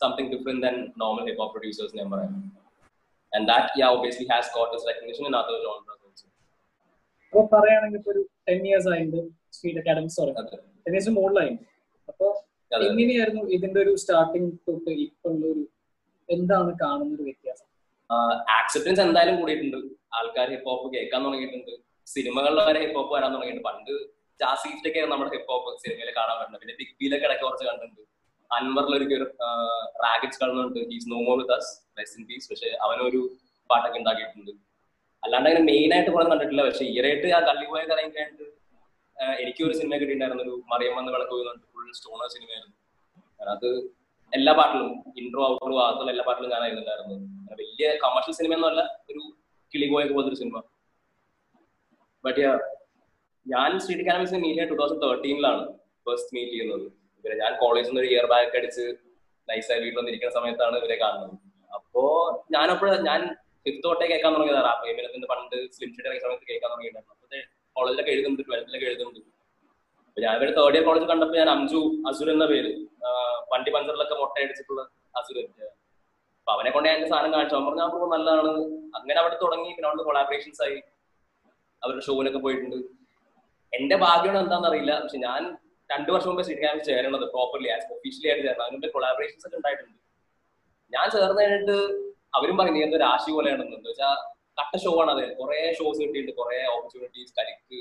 something 0.00 0.30
different 0.34 0.62
than 0.66 0.76
normal 1.02 1.24
hip 1.28 1.40
hop 1.42 1.54
producers 1.54 1.94
ഞാൻ 2.00 2.08
പറയാം. 2.14 2.34
And 3.32 3.46
that 3.52 3.80
ya 3.80 3.88
obviously 3.96 4.26
has 4.32 4.50
got 4.56 4.72
his 4.74 4.86
recognition 4.90 5.24
in 5.30 5.36
other 5.40 5.58
genres 5.66 6.02
also 6.06 6.26
അപ്പൊ 7.32 7.42
പറയുകയാണെങ്കിൽ 7.54 7.98
ഇപ്പോൾ 8.00 8.12
ഒരു 8.14 8.22
ടെൻ 8.48 8.62
ഇയേഴ്സ് 8.68 8.88
ആയിട്ട് 8.94 9.20
സ്ട്രീറ്റ് 9.56 9.80
അക്കാഡമിക്സ് 9.82 10.18
തുടങ്ങി. 10.20 10.56
ടെൻ 10.84 10.92
ഇയേഴ്സ് 10.94 11.12
മുകളിലായിട്ട് 11.18 11.64
അപ്പോൾ 12.10 12.30
എങ്ങനെയായിരുന്നു 12.88 13.42
ഇതിന്റെ 13.56 13.78
ഒരു 13.84 13.92
സ്റ്റാർട്ടിങ് 14.02 14.50
തൊട്ട് 14.68 14.92
ഇപ്പൊ 15.06 15.28
ഉള്ള 15.34 15.44
ഒരു 15.52 15.62
എന്താണ് 16.28 16.70
കാണുന്ന 16.82 17.12
ഒരു 17.16 17.24
വ്യത്യാസം? 17.28 17.66
ആക്സെപ്റ്റൻസ് 18.58 19.00
എന്തായാലും 19.06 19.36
കൂടിയിട്ടുണ്ട്. 19.40 19.78
ആൾക്കാർ 20.18 20.48
ഹിപ്പ് 20.54 20.68
ഹോപ്പ് 20.70 20.86
കേൾക്കാൻ 20.94 21.20
തുടങ്ങിയിട്ടുണ്ട്. 21.26 21.72
സിനിമകളിൽ 22.14 22.60
വരെ 22.68 22.80
ഹിപ്പ് 22.84 22.98
ഹോപ്പ് 22.98 23.12
വരാൻ 23.16 23.30
തുടങ്ങിയിട്ടുണ്ട്. 23.34 23.66
പണ്ട് 23.68 23.92
ജാസീഫിലൊക്കെ 24.40 25.00
നമ്മുടെ 25.12 25.30
ഹിപ്പ് 25.36 25.50
ഹോപ്പ് 25.52 25.70
സിനിമയിൽ 25.82 26.10
കാണാൻ 26.18 26.36
പറ്റുന്നത് 26.38 26.60
പിന്നെ 26.62 26.74
ബിഗ് 26.80 26.94
ബിയിലൊക്കെ 27.00 27.26
ഇടയ്ക്ക് 27.28 27.44
കുറച്ച് 27.46 27.66
കണ്ടിട്ടുണ്ട്. 27.68 28.02
അൻവറിലൊരു 28.50 29.06
റാഗറ്റ്സ് 30.04 30.40
കാണുന്നുണ്ട് 30.42 30.80
he's 30.92 31.08
no 31.12 31.18
more 31.26 31.36
with 31.40 31.54
us 31.58 31.70
rest 31.98 32.18
in 32.20 32.24
peace 32.30 32.48
പക്ഷെ 32.52 32.70
അവനൊരു 32.84 33.20
പാട്ടൊക്കെ 33.70 33.98
ഉണ്ടാക്കിയിട്ടുണ്ട്. 34.00 34.52
അല്ലാണ്ട് 35.22 35.46
അങ്ങനെ 35.48 35.64
മെയിൻ 35.70 35.90
ആയിട്ട് 35.94 36.10
കുറെ 36.14 36.24
കണ്ടിട്ടില്ല. 36.32 36.62
പക്ഷെ 36.68 36.84
ഈയായിട്ട് 36.92 37.28
ആ 37.36 37.40
കള്ളി 37.48 37.66
കറയും 37.92 38.12
കഴിഞ്ഞിട്ട് 38.16 38.46
എനിക്ക് 39.42 39.62
ഒരു 39.66 39.74
സിനിമ 39.78 39.92
കിട്ടിയിട്ടുണ്ടായിരുന്നു. 40.00 40.44
ഒരു 40.46 40.54
മറിയം 40.72 40.94
വന്ന് 40.98 41.10
വിളക്ക് 41.14 41.34
പോയി 41.36 41.44
ഫുൾ 41.72 41.88
സ്റ്റോണർ 41.98 42.28
സിനിമയായിരുന്നു 42.34 42.76
അത് 43.54 43.68
എല്ലാ 44.32 44.52
പാട്ടിലും 44.58 44.88
ഇൻട്രോ 45.20 45.42
ഔട്ട്രോ 45.50 45.76
ആകത്തുള്ള 45.84 46.10
എല്ലാ 46.14 46.24
പാട്ടിലും 46.28 46.50
ഞാനായിരുന്നുണ്ടായിരുന്നു 46.54 47.16
വലിയ 47.80 47.90
കമേഴ്ഷ്യൽ 48.00 48.34
സിനിമ 48.38 48.52
എന്നല്ല 48.56 48.80
ഒരു 49.10 49.22
കിളി 49.72 49.86
പോയൊക്കെ 49.92 50.14
പോലത്തെ 50.14 50.30
ഒരു 50.32 50.38
സിനിമ 50.40 50.56
ബട്ട് 52.24 52.40
ഞാൻ 53.46 53.70
സ്ട്രീറ്റ് 53.82 54.02
അക്കാഡമിക്സിനെ 54.04 54.40
മീറ്റ് 54.44 54.66
ടൂ 54.70 54.76
തൗസൻഡ് 54.80 55.02
തേർട്ടീനിലാണ് 55.04 55.62
ഫസ്റ്റ് 56.06 56.32
മീറ്റ് 56.36 56.50
ചെയ്യുന്നത്. 56.54 56.84
ഇവരെ 57.20 57.34
ഞാൻ 57.42 57.52
കോളേജിൽ 57.62 57.88
നിന്ന് 57.90 58.02
ഒരു 58.02 58.08
ഇയർ 58.12 58.26
ബാക്ക് 58.32 58.52
അടിച്ച് 58.58 58.84
നൈസായി 59.48 59.80
വീട്ടിൽ 59.84 59.98
വന്നിരിക്കുന്ന 60.00 60.32
സമയത്താണ് 60.38 60.76
ഇവരെ 60.82 60.96
കാണുന്നത്. 61.04 61.32
അപ്പോ 61.78 62.02
ഞാനപ്പോൾ 62.56 62.90
ഞാൻ 63.08 63.20
ഫിഫ്ത്ത് 63.64 63.86
തൊട്ടേ 63.88 64.04
കേൾക്കാൻ 64.12 64.30
തുടങ്ങിയതാണ്. 64.36 65.26
പണ്ട് 65.32 65.56
സ്ലിം 65.76 65.88
ഷീറ്റ് 65.94 66.06
ഇറങ്ങിയ 66.08 66.22
സമയത്ത് 66.26 66.46
കേൾക്കാൻ 66.52 66.68
തുടങ്ങിയിട്ടുണ്ടായിരുന്നു. 66.74 67.16
അപ്പോഴത്തെ 67.16 67.40
കോളേജിലൊക്കെ 67.76 68.12
എഴുതുന്നുണ്ട് 68.16 68.42
ട്വൽത്തിലൊക്കെ 68.48 68.88
എഴുതുന്നുണ്ട്. 68.92 69.20
അപ്പൊ 70.08 70.20
ഞാൻ 70.26 70.32
ഇവരെ 70.38 70.52
തേർഡ് 70.60 70.76
ഇയർ 70.76 70.84
കോളേജ് 70.90 71.08
കണ്ടപ്പോൾ 71.14 71.38
ഞാൻ 71.42 71.50
അംജു 71.56 71.82
അസുർ 72.10 72.30
എന്ന 72.36 72.46
പേര് 72.54 72.72
വണ്ടി 73.54 73.70
പഞ്ചറിലൊക്കെ 73.74 74.16
മുട്ട 74.22 74.36
അടിച്ചിട്ടുള്ള 74.44 74.82
അസുർ 76.80 76.96
അപ്പൊ 77.00 77.00
അവനെ 77.00 77.00
കൊണ്ട് 77.00 77.02
ഞാൻ 77.02 77.08
സാധനം 77.08 77.32
കാണിച്ചു. 77.32 77.54
അവൻ 77.56 77.64
പറഞ്ഞു 77.66 77.82
അപ്പോൾ 77.82 78.10
നല്ലതാണ് 78.16 78.48
അങ്ങനെ 78.98 79.20
അവിടെ 79.20 79.36
തുടങ്ങി. 79.42 79.70
പിന്നെ 79.70 79.88
അവിടെ 79.88 80.02
കൊളാബറേഷൻസ് 80.02 80.62
ആയി. 80.62 80.78
അവരുടെ 81.82 82.02
ഷോയിലൊക്കെ 82.06 82.38
പോയിട്ടുണ്ട്. 82.38 82.76
എന്റെ 83.72 83.96
ഭാഗ്യമാണ് 83.96 84.38
എന്താണെന്ന് 84.38 84.68
അറിയില്ല. 84.68 85.00
പക്ഷെ 85.02 85.18
ഞാൻ 85.18 85.56
രണ്ടു 85.92 86.12
വർഷം 86.12 86.28
മുമ്പ് 86.28 86.42
ക്യാമ്പിൽ 86.60 86.84
ചേരണത് 86.84 87.26
പ്രോപ്പർലി 87.34 87.68
ആസ് 87.68 87.92
ഒഫീഷ്യലി 87.92 88.28
ആയിട്ട് 88.28 88.46
ചേർന്നത്. 88.46 88.66
അതിനുമ്പ് 88.66 88.92
കൊളാബറേഷൻസ് 88.92 89.46
ഒക്കെ 89.46 89.56
ഉണ്ടായിട്ടുണ്ട്. 89.56 89.96
ഞാൻ 90.92 91.06
ചേർന്ന് 91.10 91.42
കഴിഞ്ഞിട്ട് 91.42 91.76
അവരും 92.38 92.56
പറഞ്ഞു 92.56 92.84
എന്തോ 92.84 92.98
രാശി 92.98 93.30
പോലെയാണെന്ന്. 93.30 93.76
എന്ന് 93.76 93.90
വെച്ചാൽ 93.90 94.14
കട്ട 94.60 94.76
ഷോ 94.84 95.00
ആണ് 95.02 95.10
അത്. 95.10 95.36
കുറെ 95.36 95.74
ഷോസ് 95.78 95.98
കിട്ടിയിട്ടുണ്ട്. 96.00 96.36
കുറെ 96.36 96.66
ഓപ്പർച്യൂണിറ്റീസ് 96.76 97.32
കരിക്ക് 97.38 97.80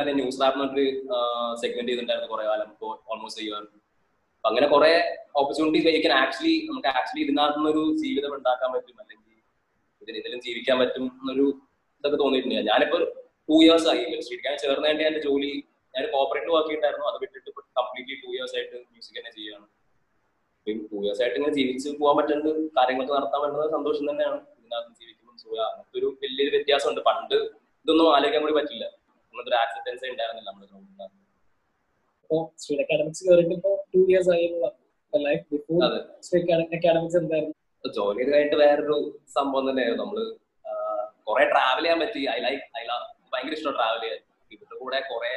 തന്നെ 0.00 0.12
ന്യൂസ് 0.12 0.40
എന്നൊരു 0.42 0.84
സെഗ്മെന്റ് 1.60 1.90
ചെയ്തിട്ടുണ്ടായിരുന്നു 1.90 2.30
കുറെ 2.34 2.44
കാലം. 2.44 2.68
ഇപ്പോൾ 2.70 2.92
ഓൾമോസ്റ്റ് 3.12 3.42
അപ്പൊ 3.42 3.83
അങ്ങനെ 4.44 4.66
കുറെ 4.74 4.92
ഓപ്പർച്യൂണിറ്റീസ് 5.40 5.86
കഴിക്കാൻ 5.86 6.12
ആക്ച്വലി 6.22 6.54
നമുക്ക് 6.68 6.88
ആക്ച്വലി 6.98 7.22
ഇതിനകത്ത് 7.26 7.68
ഒരു 7.72 7.82
ജീവിതം 8.02 8.32
ഉണ്ടാക്കാൻ 8.38 8.70
പറ്റും 8.74 8.96
അല്ലെങ്കിൽ 9.02 9.20
ഇതിന് 10.02 10.18
ഇതിലും 10.22 10.40
ജീവിക്കാൻ 10.46 10.76
പറ്റും 10.82 11.04
എന്നൊരു 11.20 11.46
ഇതൊക്കെ 11.98 12.18
തോന്നിയിട്ടുണ്ട്. 12.22 12.56
ഞാനിപ്പോ 12.70 12.98
ടൂ 13.48 13.56
ഇയേഴ്സ് 13.64 13.88
ആയി 13.92 14.02
ഇൻഡസ്ട്രിയിൽ 14.06 14.42
ഞാൻ 14.48 14.56
ചേർന്നതിന്റെ 14.62 15.04
എന്റെ 15.10 15.20
ജോലി 15.28 15.52
ഞാൻ 15.94 16.04
കോപ്പറേറ്റ് 16.14 16.50
വർക്ക് 16.56 16.70
ചെയ്തിട്ടായിരുന്നു. 16.70 17.06
അത് 17.10 17.18
വിട്ടിട്ട് 17.22 17.50
കംപ്ലീറ്റ്ലി 17.78 18.16
ടൂ 18.24 18.30
ഇയേഴ്സ് 18.34 18.54
ആയിട്ട് 18.58 18.76
മ്യൂസിക് 18.92 19.16
തന്നെ 19.18 19.32
ചെയ്യാണ് 19.38 19.66
ടൂ 20.90 20.98
ഇയേഴ്സ് 21.04 21.20
ആയിട്ട് 21.22 21.36
ഇങ്ങനെ 21.40 21.54
ജീവിച്ച് 21.60 21.88
പോകാൻ 22.02 22.14
പറ്റുന്നത് 22.18 22.50
കാര്യങ്ങളൊക്കെ 22.78 23.14
നടത്താൻ 23.18 23.40
പറ്റുന്നത് 23.44 23.70
സന്തോഷം 23.76 24.04
തന്നെയാണ്. 24.10 24.38
ഇതിനകത്ത് 24.60 24.92
ജീവിക്കുമ്പോൾ 25.00 25.36
സുഖ. 25.44 25.56
അങ്ങനത്തെ 25.70 25.98
ഒരു 26.00 26.08
വലിയൊരു 26.22 26.52
വ്യത്യാസമുണ്ട്. 26.56 27.02
പണ്ട് 27.08 27.36
ഇതൊന്നും 27.84 28.06
ആലോചിക്കാൻ 28.16 28.42
കൂടി 28.46 28.56
പറ്റില്ല. 28.60 28.84
അങ്ങനത്തെ 29.30 29.52
ഒരു 29.52 29.58
ആക്സെപ്റ്റൻസ് 29.64 30.10
ഉണ്ടായിരുന്നില്ല 30.14 30.48
നമ്മുടെ 30.50 30.68
ഗ്രൗണ്ടിനകത്ത് 30.70 31.23
അപ്പോ 32.24 32.38
സ്ട്രീറ്റ് 32.60 32.84
അക്കാഡമിക്സ് 32.84 33.22
കയറിയിട്ട് 33.26 33.54
ഇപ്പോ 33.58 33.70
ടു 33.94 34.00
ഇയേഴ്സ് 34.10 34.30
ആയി 34.34 34.46
ലൈഫ് 35.12 35.44
ബിഫോർ 35.52 35.82
സ്ട്രീറ്റ് 36.26 36.52
അക്കാഡമിക്സ് 36.78 37.18
എന്തായിരുന്നു? 37.22 37.54
ജോലി 37.96 38.20
കഴിഞ്ഞിട്ട് 38.28 38.58
വേറൊരു 38.62 38.96
സംഭവം 39.36 39.64
തന്നെയായിരുന്നു. 39.68 40.04
നമ്മൾ 40.04 40.20
കുറെ 41.28 41.44
ട്രാവൽ 41.52 41.84
ചെയ്യാൻ 41.84 41.98
പറ്റി. 42.04 42.22
ഐ 42.34 42.38
ലൈക്ക് 42.46 42.62
ഐ 42.80 42.82
ഭയങ്കര 43.32 43.54
ഇഷ്ടം 43.58 43.74
ട്രാവൽ 43.78 44.00
ചെയ്യാൻ. 44.04 44.20
ഇവരുടെ 44.54 44.76
കൂടെ 44.82 44.98
കുറെ 45.10 45.34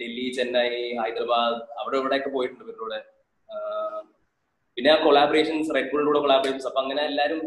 ഡൽഹി 0.00 0.26
ചെന്നൈ 0.36 0.70
ഹൈദരാബാദ് 1.02 1.58
അവിടെ 1.80 1.96
ഇവിടെയൊക്കെ 2.00 2.30
പോയിട്ടുണ്ട് 2.36 2.64
ഇവരുടെ 2.64 2.82
കൂടെ. 2.84 3.00
പിന്നെ 4.76 4.90
കൊളാബറേഷൻസ് 5.04 5.70
റെഡ് 5.76 5.90
ബുളിന്റെ 5.92 6.10
കൂടെ 6.10 6.20
കൊളാബറേഷൻസ് 6.26 6.68
അപ്പൊ 6.70 6.80
അങ്ങനെ 6.84 7.02
എല്ലാരും 7.10 7.40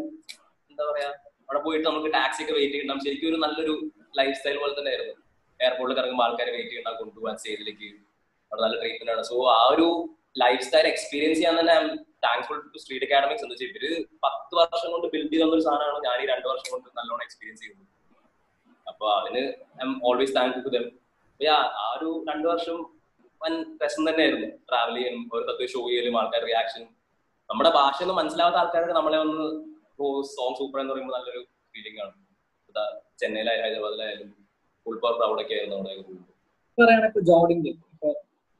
എന്താ 0.70 0.84
പറയാ 0.90 1.10
അവിടെ 1.46 1.60
പോയിട്ട് 1.66 1.86
നമുക്ക് 1.90 2.10
ടാക്സി 2.16 2.40
ഒക്കെ 2.44 2.54
വെയിറ്റ് 2.58 2.76
ചെയ്യണം. 2.76 2.98
ശരിക്കും 3.06 3.28
ഒരു 3.32 3.38
നല്ലൊരു 3.44 3.74
ലൈഫ് 4.20 4.36
സ്റ്റൈൽ 4.38 4.56
പോലെ 4.62 4.74
തന്നെ 4.78 4.90
ആയിരുന്നു 4.94 5.14
എയർപോർട്ടിൽ 5.60 5.98
ഇറങ്ങുമ്പോൾ 6.00 6.26
ആൾക്കാരെ 6.26 6.52
വെയിറ്റ് 6.56 6.72
ചെയ്യണം 6.74 6.94
കൊണ്ടുപോകാൻ 7.00 7.36
സ്റ്റേജിലേക്ക് 7.40 7.88
അവിടെ 8.52 8.62
നല്ല 8.64 8.76
ട്രീറ്റ്മെന്റ് 8.80 9.12
ആണ്. 9.14 9.22
സോ 9.30 9.36
ആ 9.56 9.60
ഒരു 9.74 9.86
ലൈഫ് 10.42 10.62
സ്റ്റൈൽ 10.66 10.86
എക്സ്പീരിയൻസ് 10.92 11.38
ചെയ്യാൻ 11.38 11.54
തന്നെ 11.60 11.76
താങ്ക്ഫുൾ 12.24 12.58
ടു 12.74 12.78
സ്ട്രീറ്റ് 12.82 13.06
അക്കാഡമിക്സ് 13.06 13.44
എന്ന് 13.44 13.54
വെച്ചാൽ 13.54 13.68
ഇവർ 13.70 13.94
പത്ത് 14.24 14.54
വർഷം 14.58 14.88
കൊണ്ട് 14.94 15.06
ബിൽഡ് 15.14 15.32
ചെയ്ത 15.34 15.46
ഒരു 15.56 15.62
സാധനമാണ് 15.66 16.04
ഞാൻ 16.08 16.16
ഈ 16.24 16.26
രണ്ട് 16.32 16.46
വർഷം 16.52 16.68
കൊണ്ട് 16.74 16.88
നല്ലോണം 16.98 17.24
എക്സ്പീരിയൻസ് 17.26 17.60
ചെയ്യുന്നത്. 17.62 17.88
അപ്പൊ 18.86 19.06
അതിന് 19.18 19.42
I 19.80 19.84
am 19.86 19.92
always 20.08 20.34
thankful 20.38 20.64
to 20.66 20.72
them 20.76 20.86
ആ 21.40 21.86
ഒരു 21.96 22.08
രണ്ട് 22.30 22.46
വർഷം 22.52 22.76
വൻ 23.40 23.54
രസം 23.82 24.02
തന്നെയായിരുന്നു. 24.08 24.48
ട്രാവൽ 24.68 24.96
ചെയ്യലും 24.98 25.22
തത്വ 25.50 25.66
ഷോ 25.74 25.80
ചെയ്യലും 25.88 26.16
ആൾക്കാരുടെ 26.20 26.48
റിയാക്ഷൻ 26.50 26.82
നമ്മുടെ 27.50 27.70
ഭാഷ 27.78 27.96
ഒന്നും 28.04 28.16
മനസ്സിലാവാത്ത 28.20 28.58
ആൾക്കാരൊക്കെ 28.62 28.94
നമ്മളെ 28.98 29.18
ഒന്ന് 29.24 29.46
സോങ് 30.34 30.56
സൂപ്പർ 30.58 30.78
എന്ന് 30.82 30.92
പറയുമ്പോൾ 30.92 31.14
നല്ലൊരു 31.16 31.40
ഫീലിംഗ് 31.72 32.00
ആണ്. 32.04 32.14
ചെന്നൈയിലായാലും 33.20 33.64
ഹൈദരാബാദിലായാലും 33.66 34.28
ഫുൾ 34.86 34.98
പവർ 35.02 35.16
പ്രൗഡൊക്കെ 35.20 35.54
ആയിരുന്നു 35.56 35.76
പറയുകയാണെങ്കിൽ 35.80 37.24
ജോർഡിന്റെ 37.30 37.72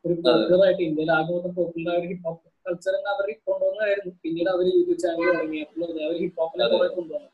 ഒരു 0.06 0.14
പോപ്പുലറായിട്ട് 0.24 0.82
ഇന്ത്യയിൽ 0.88 1.10
ആകെ 1.16 1.30
മൊത്തം 1.34 1.52
പോപ്പുലർ 1.58 1.92
ഒരു 1.98 2.06
ഹിപ്പ് 2.12 2.24
ഹോപ്പ് 2.28 2.48
കൾച്ചർ 2.66 2.94
എന്ന് 2.98 3.10
അവർ 3.14 3.26
കൊണ്ടുവന്നതായിരുന്നു. 3.48 4.12
പിന്നീട് 4.22 4.48
അവർ 4.54 4.64
യൂട്യൂബ് 4.76 5.00
ചാനൽ 5.02 5.26
തുടങ്ങിയപ്പോൾ 5.36 5.84
അവർ 6.06 6.16
ഹിപ്പ് 6.24 6.40
ഹോപ്പിനെ 6.42 6.66
കുറെ 6.72 6.88
കൊണ്ടുവന്നു. 6.96 7.28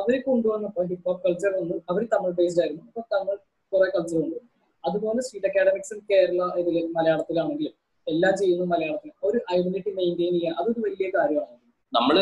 അവർ 0.00 0.14
കൊണ്ടുവന്നപ്പോൾ 0.28 0.84
ഹിപ്പ് 0.92 1.06
ഹോപ്പ് 1.08 1.22
കൾച്ചർ 1.26 1.50
വന്നു. 1.58 1.76
അവർ 1.90 2.02
തമിഴ് 2.12 2.34
ബേസ്ഡ് 2.38 2.60
ആയിരുന്നു. 2.62 2.84
അപ്പൊ 2.88 3.02
തമിഴ് 3.14 3.38
കുറെ 3.72 3.88
കൾച്ചർ 3.96 4.18
ഉണ്ട്. 4.24 4.38
അതുപോലെ 4.84 5.20
സ്ട്രീറ്റ് 5.26 5.48
അക്കാഡമിക്സ് 5.50 5.94
കേരള 6.10 6.42
ഇതിൽ 6.62 6.76
മലയാളത്തിലാണെങ്കിലും 6.96 7.74
എല്ലാം 8.06 8.34
ചെയ്യുന്നത് 8.40 8.68
മലയാളത്തിൽ 8.72 9.12
ഒരു 9.28 9.38
ഐഡന്റിറ്റി 9.54 9.92
മെയിന്റെയിൻ 9.98 10.34
ചെയ്യുക 10.38 10.58
അതൊരു 10.60 10.80
വലിയ 10.86 11.06
കാര്യമാണ്. 11.16 11.56
നമ്മൾ 11.96 12.16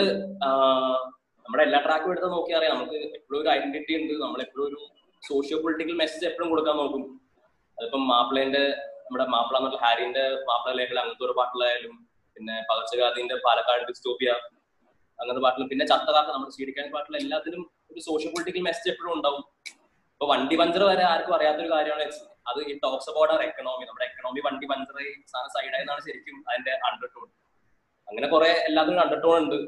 നമ്മുടെ 1.47 1.63
എല്ലാ 1.67 1.79
ട്രാക്കും 1.87 2.11
എടുത്ത് 2.13 2.29
നോക്കിയാൽ 2.35 2.59
അറിയാം. 2.59 2.75
നമുക്ക് 2.77 2.99
എപ്പോഴും 3.19 3.39
ഒരു 3.43 3.51
ഐഡന്റിറ്റി 3.57 3.93
ഉണ്ട്. 4.01 4.15
നമ്മൾ 4.25 4.41
എപ്പോഴും 4.47 4.65
ഒരു 4.69 4.79
സോഷ്യോ 5.29 5.57
പൊളിറ്റിക്കൽ 5.65 5.97
മെസ്സേജ് 6.03 6.27
എപ്പോഴും 6.31 6.49
കൊടുക്കാൻ 6.53 6.77
നോക്കും. 6.83 7.05
അതിപ്പം 7.79 8.03
മാപ്പിളേന്റെ 8.13 8.65
നമ്മുടെ 9.07 9.25
മാപ്പിള 9.35 9.57
എന്നുള്ള 9.61 9.79
ഹാരിന്റെ 9.85 10.25
മാപ്പിള 10.49 10.73
ലേഖല 10.79 10.99
അങ്ങനത്തെ 11.03 11.25
ഒരു 11.29 11.35
പാട്ടിലായാലും 11.39 11.95
പിന്നെ 12.37 12.55
പകർച്ചവ്യാധിന്റെ 12.71 13.37
പാലക്കാട് 13.47 13.83
ഡിസ്റ്റോപ്പിയ 13.91 14.31
അങ്ങനത്തെ 15.19 15.43
പാട്ടിലും 15.47 15.69
പിന്നെ 15.73 15.85
ചത്തകാക്ക 15.91 16.29
നമ്മുടെ 16.35 16.53
സ്വീഡിക്കാൻ 16.57 16.87
പാട്ടിലും 16.95 17.19
എല്ലാത്തിലും 17.23 17.63
ഒരു 17.91 18.01
സോഷ്യൽ 18.07 18.31
പൊളിറ്റിക്കൽ 18.35 18.63
മെസ്സേജ് 18.69 18.91
എപ്പോഴും 18.93 19.13
ഉണ്ടാവും. 19.17 19.43
ഇപ്പൊ 20.15 20.27
വണ്ടി 20.33 20.57
പഞ്ചർ 20.61 20.83
വരെ 20.91 21.05
ആർക്കും 21.11 21.35
അറിയാത്തൊരു 21.37 21.71
കാര്യമാണ് 21.75 22.05
അത് 22.51 22.59
ഈ 22.71 22.73
ടോക്സ് 22.83 23.09
അബൌട്ട് 23.13 23.33
അവർ 23.35 23.43
എക്കണോമി 23.47 23.85
നമ്മുടെ 23.89 24.07
എക്കണോമി 24.09 24.41
വണ്ടി 24.47 24.67
പഞ്ചർ 24.73 24.97
സാധനം 25.33 25.51
സൈഡായെന്നാണ് 25.57 26.03
ശരിക്കും 26.09 26.37
അതിന്റെ 26.49 26.73
അണ്ടർടോൺ 26.89 27.29
അങ്ങനെ 28.09 28.27
കുറെ 28.35 28.51
എല്ലാത്തിനും 28.69 29.01
അണ്ടർടോൺ 29.05 29.37
ഉണ്ട്. 29.43 29.59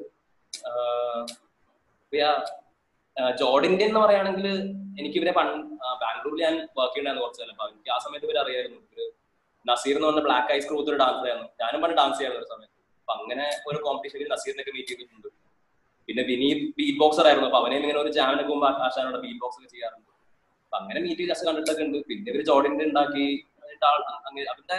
ജോർഡിന്റെ 3.41 3.85
എന്ന് 3.89 4.01
പറയുകയാണെങ്കിൽ 4.03 4.47
എനിക്ക് 5.01 5.17
ഇവരെ 5.21 5.33
ബാംഗ്ലൂരിൽ 6.03 6.41
ഞാൻ 6.45 6.55
വർക്ക് 6.79 6.95
ചെയ്യണ്ടായിരുന്നു 6.95 7.25
കുറച്ച് 7.25 7.53
അപ്പൊ 7.55 7.67
എനിക്ക് 7.73 7.91
ആ 7.95 7.99
സമയത്ത് 8.05 8.27
ഇവരെ 8.29 8.41
അറിയായിരുന്നു 8.45 8.81
നസീർ 9.71 9.95
എന്ന് 9.97 10.09
പറഞ്ഞ 10.09 10.23
ബ്ലാക്ക് 10.29 10.51
ഐസ് 10.57 10.67
ക്രൂത്ത് 10.69 10.91
ഒരു 10.93 10.99
ഡാൻസർ 11.03 11.27
ആയിരുന്നു. 11.31 11.49
ഞാനും 11.63 11.81
പണ്ട് 11.83 11.97
ഡാൻസ് 12.01 12.19
ചെയ്യാറ് 12.19 12.37
ഒരു 12.41 12.49
സമയത്ത്. 12.53 12.75
അപ്പൊ 13.01 13.13
അങ്ങനെ 13.19 13.47
ഒരു 13.69 13.79
കോമ്പറ്റീഷനിൽ 13.87 14.29
നസീറിനൊക്കെ 14.35 14.73
മീറ്റ് 14.77 14.93
ചെയ്തിട്ടുണ്ട്. 14.93 15.29
പിന്നെ 16.09 16.23
വിനീത് 16.31 16.63
ബീറ്റ് 16.79 16.99
ബോക്സർ 17.03 17.27
ആയിരുന്നു. 17.29 17.49
അപ്പൊ 17.51 17.61
അവനെയും 17.63 17.83
ഇങ്ങനെ 17.85 18.01
ഒരു 18.05 18.11
ജാമിന് 18.19 18.45
മുമ്പ് 18.51 18.67
ആശാനോട് 18.87 19.19
ബീറ്റ് 19.25 19.41
ബോക്സ് 19.45 19.59
ഒക്കെ 19.61 19.71
ചെയ്യാറുണ്ട്. 19.75 20.11
അപ്പൊ 20.67 20.77
അങ്ങനെ 20.81 21.01
മീറ്റ് 21.07 21.25
ജസ്റ്റ് 21.31 21.47
കണ്ടിട്ടൊക്കെ 21.49 21.85
ഉണ്ട്. 21.89 21.99
പിന്നെ 22.09 22.31
ഇവർ 22.33 22.43
ജോഡിന്റെ 22.51 22.85
ഉണ്ടാക്കി 22.91 23.27
അവരുടെ 23.89 24.79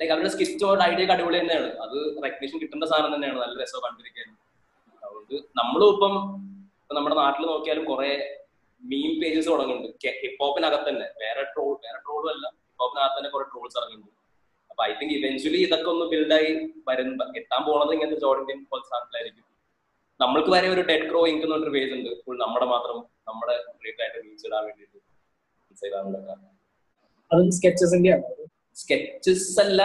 അവരുടെ 0.00 0.30
സ്കിറ്റോട് 0.34 0.80
ഐഡിയ 0.88 1.04
ഒക്കെ 1.04 1.14
അടിപൊളി 1.14 1.38
തന്നെയാണ്. 1.40 1.70
അത് 1.84 1.96
റെക്കഗ്നേഷൻ 2.24 2.56
കിട്ടേണ്ട 2.60 2.84
സാധനം 2.92 3.10
തന്നെയാണ്. 3.14 3.38
നല്ല 3.44 3.54
രസം 3.62 3.80
കണ്ടിരിക്കാൻ 3.86 4.28
അതുകൊണ്ട് 5.02 5.34
നമ്മളും 5.60 5.88
ഇപ്പം 5.94 6.14
നമ്മുടെ 6.96 7.16
നാട്ടിൽ 7.22 7.44
നോക്കിയാലും 7.50 7.84
കുറെ 7.90 8.12
മീം 8.82 9.10
പേജസ് 9.22 9.48
തുടങ്ങുന്നുണ്ട്. 9.52 10.06
ഹിപ്പ് 10.22 10.38
ഹോപ്പിനകത്ത് 10.42 10.88
തന്നെ 10.90 11.06
വേറെ 11.22 11.42
ട്രോൾ 11.52 11.72
വേറെ 11.86 11.98
ട്രോളും 12.06 12.30
അല്ല. 12.34 12.46
ഹിപ്പ് 12.80 12.86
ഹോപ്പിനകത്ത് 12.86 13.18
തന്നെ 13.18 13.30
കുറെ 13.30 13.44
ട്രോൾസ് 13.52 13.76
ഇറങ്ങുന്നു 13.80 14.08
അപ്പൊ 14.70 14.82
ഐ 14.88 14.92
തിങ്ക് 14.98 15.12
ഇവൻച്വലി 15.16 15.60
ഇതൊക്കെ 15.66 15.88
ഒന്ന് 15.92 16.04
ബിൽഡായി 16.12 16.50
വരുന്ന 16.88 17.24
എത്താൻ 17.40 17.60
പോണത് 17.66 17.92
ഇങ്ങനത്തെ 17.96 18.18
ജോർഡിന്റെയും 18.24 18.60
പോലെ 18.70 18.84
സാധനത്തിലായിരിക്കും 18.90 19.46
നമ്മൾക്ക് 20.20 20.50
വരെ 20.54 20.68
ഒരു 20.74 20.82
ഡെഡ് 20.90 21.06
ക്രോ 21.10 21.20
ഇങ്ക് 21.32 21.44
ഒരു 21.58 21.72
പേജ് 21.74 21.92
ഉണ്ട്. 21.98 22.10
ഫുൾ 22.24 22.36
നമ്മുടെ 22.44 22.66
മാത്രം 22.72 22.96
നമ്മുടെ 23.28 23.54
ആയിട്ട് 24.02 24.18
റീച്ച് 24.24 24.46
ഇടാൻ 24.48 24.62
വേണ്ടിയിട്ട് 24.68 24.98
സ്കെച്ചസ് 28.76 29.58
അല്ല 29.64 29.82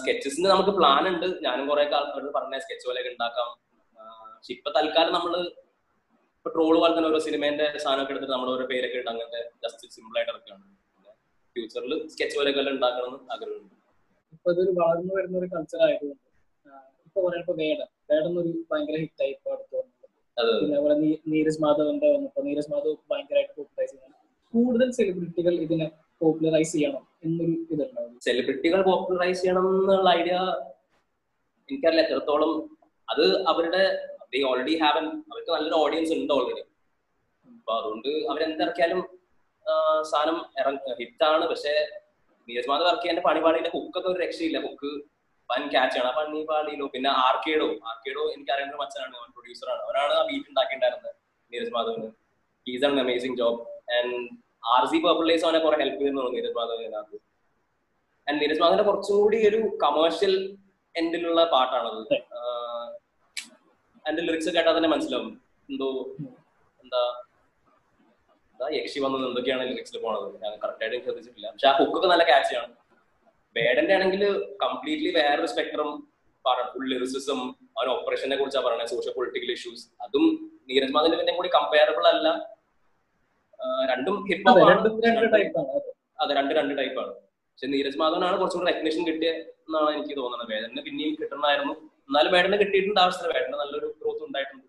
സ്കെച്ചസിന് 0.00 0.48
നമുക്ക് 0.52 0.72
പ്ലാൻ 0.78 1.04
ഉണ്ട്. 1.12 1.26
ഞാനും 1.46 1.64
കുറെ 1.70 1.84
ആൾക്കാരോട് 1.98 2.32
പറഞ്ഞ 2.38 2.54
സ്കെച്ച് 2.64 2.86
പോലെയൊക്കെ 2.88 3.10
ഉണ്ടാക്കാം. 3.14 3.50
പക്ഷെ 4.36 4.52
ഇപ്പൊ 4.56 4.70
തൽക്കാലം 4.76 5.12
നമ്മൾ 5.18 5.34
ഇപ്പൊ 6.38 6.50
ട്രോൾ 6.54 6.74
പോലെ 6.82 6.92
തന്നെ 6.94 7.08
ഓരോ 7.10 7.18
സിനിമേന്റെ 7.26 7.66
സാധനമൊക്കെ 7.84 8.12
എടുത്തിട്ട് 8.14 8.34
നമ്മൾ 8.34 8.48
ഓരോ 8.54 8.64
പേരൊക്കെ 8.70 8.98
ഇട്ട് 9.00 9.10
അങ്ങനത്തെ 9.12 9.40
ജസ്റ്റ് 9.64 9.90
സിമ്പിൾ 9.96 10.16
ആയിട്ട് 10.18 10.32
ഇറക്കുകയാണ് 10.34 10.64
ഫ്യൂച്ചറിൽ 11.56 11.92
സ്കെച്ച് 12.12 12.36
പോലെയൊക്കെ 12.36 12.60
എല്ലാം 12.62 12.74
ഉണ്ടാക്കണം 12.76 13.08
എന്ന് 13.10 13.30
ആഗ്രഹമുണ്ട്. 13.34 13.74
ഇപ്പൊ 14.34 14.50
ഇതൊരു 14.54 14.72
വളർന്നു 14.78 15.12
വരുന്ന 15.16 15.36
ഒരു 15.38 15.48
കൾച്ചർ 15.52 15.80
ആയതുകൊണ്ട് 15.86 16.20
ഇപ്പൊ 17.06 17.20
പറയുമ്പോ 17.24 17.54
വേടം 17.60 17.88
വേടം 18.10 18.34
ഒരു 18.40 18.50
ഭയങ്കര 18.70 18.96
ഹിറ്റ് 19.02 19.22
ആയി 19.24 19.32
ഇപ്പൊ 19.34 19.50
അടുത്ത് 19.54 19.74
വന്നത് 19.76 19.90
പിന്നെ 20.60 20.76
അതുപോലെ 20.76 20.94
നീരജ് 21.32 21.60
മാധവന്റെ 21.64 22.08
വന്നപ്പോ 22.14 22.42
നീരജ് 22.46 22.70
മാധവ് 22.72 22.94
ഭയങ്കരമായിട്ട് 23.10 23.52
പോപ്പുലറൈസ് 23.58 23.92
ചെയ്യണം 23.94 24.18
കൂടുതൽ 24.54 24.88
സെലിബ്രിറ്റികൾ 24.98 25.54
ഇതിനെ 25.66 25.86
പോപ്പുലറൈസ് 26.20 26.72
ചെയ്യണം 26.74 27.02
എന്നൊരു 27.24 27.52
ഇതുണ്ടാവും. 27.66 28.14
സെലിബ്രിറ്റികൾ 28.24 28.80
പോപ്പുലറൈസ് 28.88 29.40
ചെയ്യണം 29.40 29.66
എന്നുള്ള 29.72 30.08
ഐഡിയ 30.18 30.34
എനിക്കറിയില്ല 31.68 32.02
എത്രത്തോളം 32.06 32.52
അത് 33.08 33.22
അവരുടെ 33.50 33.82
ഓൾറെഡി 34.44 34.74
ഹാവ് 34.82 35.00
അവർക്ക് 35.30 35.50
നല്ലൊരു 35.50 35.78
ഓഡിയൻസ് 35.80 36.12
ഉണ്ട് 36.16 36.32
ഓൾറെഡി 36.32 36.62
അപ്പൊ 37.48 37.72
അതുകൊണ്ട് 37.78 38.10
അവരെന്തിറക്കിയാലും 38.30 39.00
സാധനം 40.10 40.38
ഇറങ്ങ 40.60 40.94
ഹിറ്റാണ്. 41.00 41.44
പക്ഷെ 41.52 41.74
നീരജ് 42.48 42.68
മാധവ് 42.70 43.00
ചെയ്യാൻ 43.02 43.18
പണിപാടിന്റെ 43.28 43.70
ഹുക്കൊക്കെ 43.74 44.08
ഒരു 44.12 44.20
രക്ഷയില്ല. 44.24 44.58
ഹുക്ക് 44.66 44.90
വൻ 45.50 45.62
ക്യാച്ചാണ് 45.72 46.08
ആ 46.10 46.14
പണിപാടിയിലോ 46.18 46.86
പിന്നെ 46.94 47.10
ആർക്കേഡോ. 47.26 47.68
ആർക്കേഡോ 47.90 48.22
എനിക്ക് 48.34 48.52
അറിയുന്ന 48.54 48.76
മച്ചനാണ്. 48.82 49.14
അവൻ 49.20 49.30
പ്രൊഡ്യൂസറാണ് 49.36 49.82
അവരാണ് 49.86 50.12
ആ 50.20 50.22
ബീറ്റ് 50.28 50.48
ഉണ്ടാക്കിയിട്ടുണ്ടായിരുന്നത് 50.52 51.14
Neeraj 51.52 51.72
മാധവിന്. 51.76 52.08
Is 52.66 52.84
an 52.88 53.00
amazing 53.04 53.36
job 53.40 53.60
and 53.98 54.16
R 54.74 54.84
C 54.90 54.98
പേപ്പിളേഴ്സ് 55.04 55.44
അവനെ 55.46 55.60
കുറെ 55.64 55.76
ഹെൽപ്പ് 55.82 56.00
ചെയ്യുന്നു 56.00 56.24
നീരജ് 56.34 56.56
മാധവിനകത്ത് 56.58 57.18
ആൻഡ് 58.26 58.38
നീരജ് 58.42 58.60
മാധവന്റെ 58.62 58.86
കുറച്ചും 58.88 59.16
കൂടി 59.22 59.38
ഒരു 59.50 59.60
കമേഴ്ഷ്യൽ 59.84 60.34
എൻഡിലുള്ള 60.94 61.40
പാട്ടാണത് 61.54 62.02
അതിന്റെ 64.04 64.22
ലിറിക്സ് 64.28 64.52
കേട്ടാൽ 64.56 64.74
തന്നെ 64.76 64.90
മനസ്സിലാവും. 64.92 65.32
എന്താ 65.68 65.88
എന്താ 66.84 67.02
യക്ഷി 68.78 68.98
വന്നത് 69.04 69.24
എന്തൊക്കെയാണ് 69.28 69.62
ലിറിക്സിൽ 69.70 69.98
പോണത്? 70.04 70.26
ഞാൻ 70.42 70.52
കറക്റ്റ് 70.62 70.84
ആയിട്ട് 70.84 71.04
ശ്രദ്ധിച്ചിട്ടില്ല. 71.06 71.48
പക്ഷെ 71.54 71.68
ആ 71.70 71.74
ഹുക്കൊക്കെ 71.78 72.08
നല്ല 72.12 72.24
ക്യാച്ചാണ് 72.30 72.72
ബേഡന്റെ 73.56 73.94
ആണെങ്കിൽ 73.96 74.22
കംപ്ലീറ്റ്ലി 74.64 75.10
വേറൊരു 75.18 75.48
സ്പെക്ട്രം 75.52 75.88
പാടാണ്. 76.44 76.68
ഫുൾ 76.74 76.86
ലിറിസിസം 76.92 77.40
അവൻ 77.78 77.88
ഓപ്പറേഷനെ 77.94 78.36
കുറിച്ചാണ് 78.40 78.64
പറയുന്നത് 78.66 78.90
സോഷ്യൽ 78.94 79.14
പൊളിറ്റിക്കൽ 79.18 79.50
ഇഷ്യൂസ് 79.56 79.84
അതും 80.04 80.24
നീരജ് 80.70 80.94
മാധവിന്റെ 80.96 81.34
കൂടി 81.38 81.50
കമ്പയറബിൾ 81.56 82.06
അല്ല. 82.12 82.28
രണ്ടും 83.90 84.16
ഹിപ്പ് 84.28 84.48
ആണ്. 84.50 84.60
അതെ. 86.22 86.32
രണ്ട് 86.38 86.52
രണ്ട് 86.58 86.74
ടൈപ്പാണ് 86.80 87.12
പക്ഷെ 87.52 87.68
നീരജ് 87.74 87.98
മാധവനാണ് 88.02 88.36
കുറച്ചും 88.40 88.58
കൂടി 88.60 88.68
റെക്കഗ്നേഷൻ 88.70 89.02
കിട്ടിയ 89.08 89.30
എന്നാണ് 89.66 89.90
എനിക്ക് 89.96 90.16
തോന്നുന്നത് 90.20 90.50
വേദന 90.52 90.80
പിന്നെയും 90.86 91.14
കിട്ടണമായിരുന്നു 91.20 91.74
എന്നാലും 92.08 92.32
വേടനെ 92.34 92.56
കിട്ടിയിട്ടുണ്ട് 92.62 93.00
ആവശ്യത്തിന് 93.00 93.32
വേടന് 93.34 93.56
നല്ലൊരു 93.62 93.88
ഗ്രോത്ത് 94.00 94.22
ഉണ്ടായിട്ടുണ്ട്. 94.28 94.66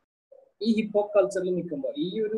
ഈ 0.66 0.68
ഹിപ്പ് 0.78 0.96
ഹോപ്പ് 0.98 1.12
കൾച്ചറിൽ 1.18 1.54
നിൽക്കുമ്പോൾ 1.60 1.94
ഈ 2.06 2.10
ഒരു 2.25 2.38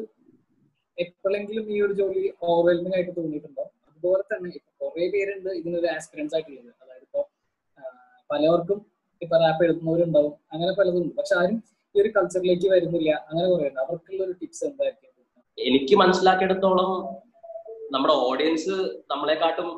എപ്പോഴെങ്കിലും 0.97 1.65
ഈ 1.75 1.77
ഒരു 1.85 1.93
ജോലി 1.93 2.21
ഓവർവെൽമിംഗ് 2.49 2.95
ആയിട്ട് 2.97 3.13
തോന്നിയിട്ടുണ്ടോ? 3.17 3.63
അതുപോലെ 3.87 4.23
തന്നെ 4.31 4.49
ഇപ്പൊ 4.59 4.71
കുറെ 4.81 5.07
പേരുണ്ട് 5.13 5.49
ഇതിനൊരു 5.59 5.87
ആസ്പിറൻസ് 5.95 6.35
ആയിട്ടുള്ളത്. 6.35 6.71
അതായത് 6.83 7.05
ഇപ്പോ 7.07 7.21
പലവർക്കും 8.29 8.79
ഇപ്പൊ 9.21 9.35
റാപ്പ് 9.43 9.63
എഴുതുന്നവരുണ്ടാവും. 9.65 10.33
അങ്ങനെ 10.53 10.71
പലതും 10.79 11.05
പക്ഷെ 11.17 11.35
ആരും 11.41 11.57
ഈ 11.95 12.01
ഒരു 12.01 12.09
കൾച്ചറിലേക്ക് 12.15 12.67
വരുന്നില്ല. 12.75 13.11
അങ്ങനെ 13.29 13.47
കുറെ 13.51 13.67
ഉണ്ട്. 13.69 13.79
അവർക്കുള്ള 13.85 14.21
ഒരു 14.27 14.33
ടിപ്സ് 14.41 14.63
എന്തായിരിക്കും? 14.69 15.11
എനിക്ക് 15.57 15.95
മനസ്സിലാക്കിയെടുത്തോളം 16.01 16.89
നമ്മുടെ 17.93 18.15
ഓഡിയൻസ് 18.29 18.75
നമ്മളെക്കാട്ടും 19.11 19.69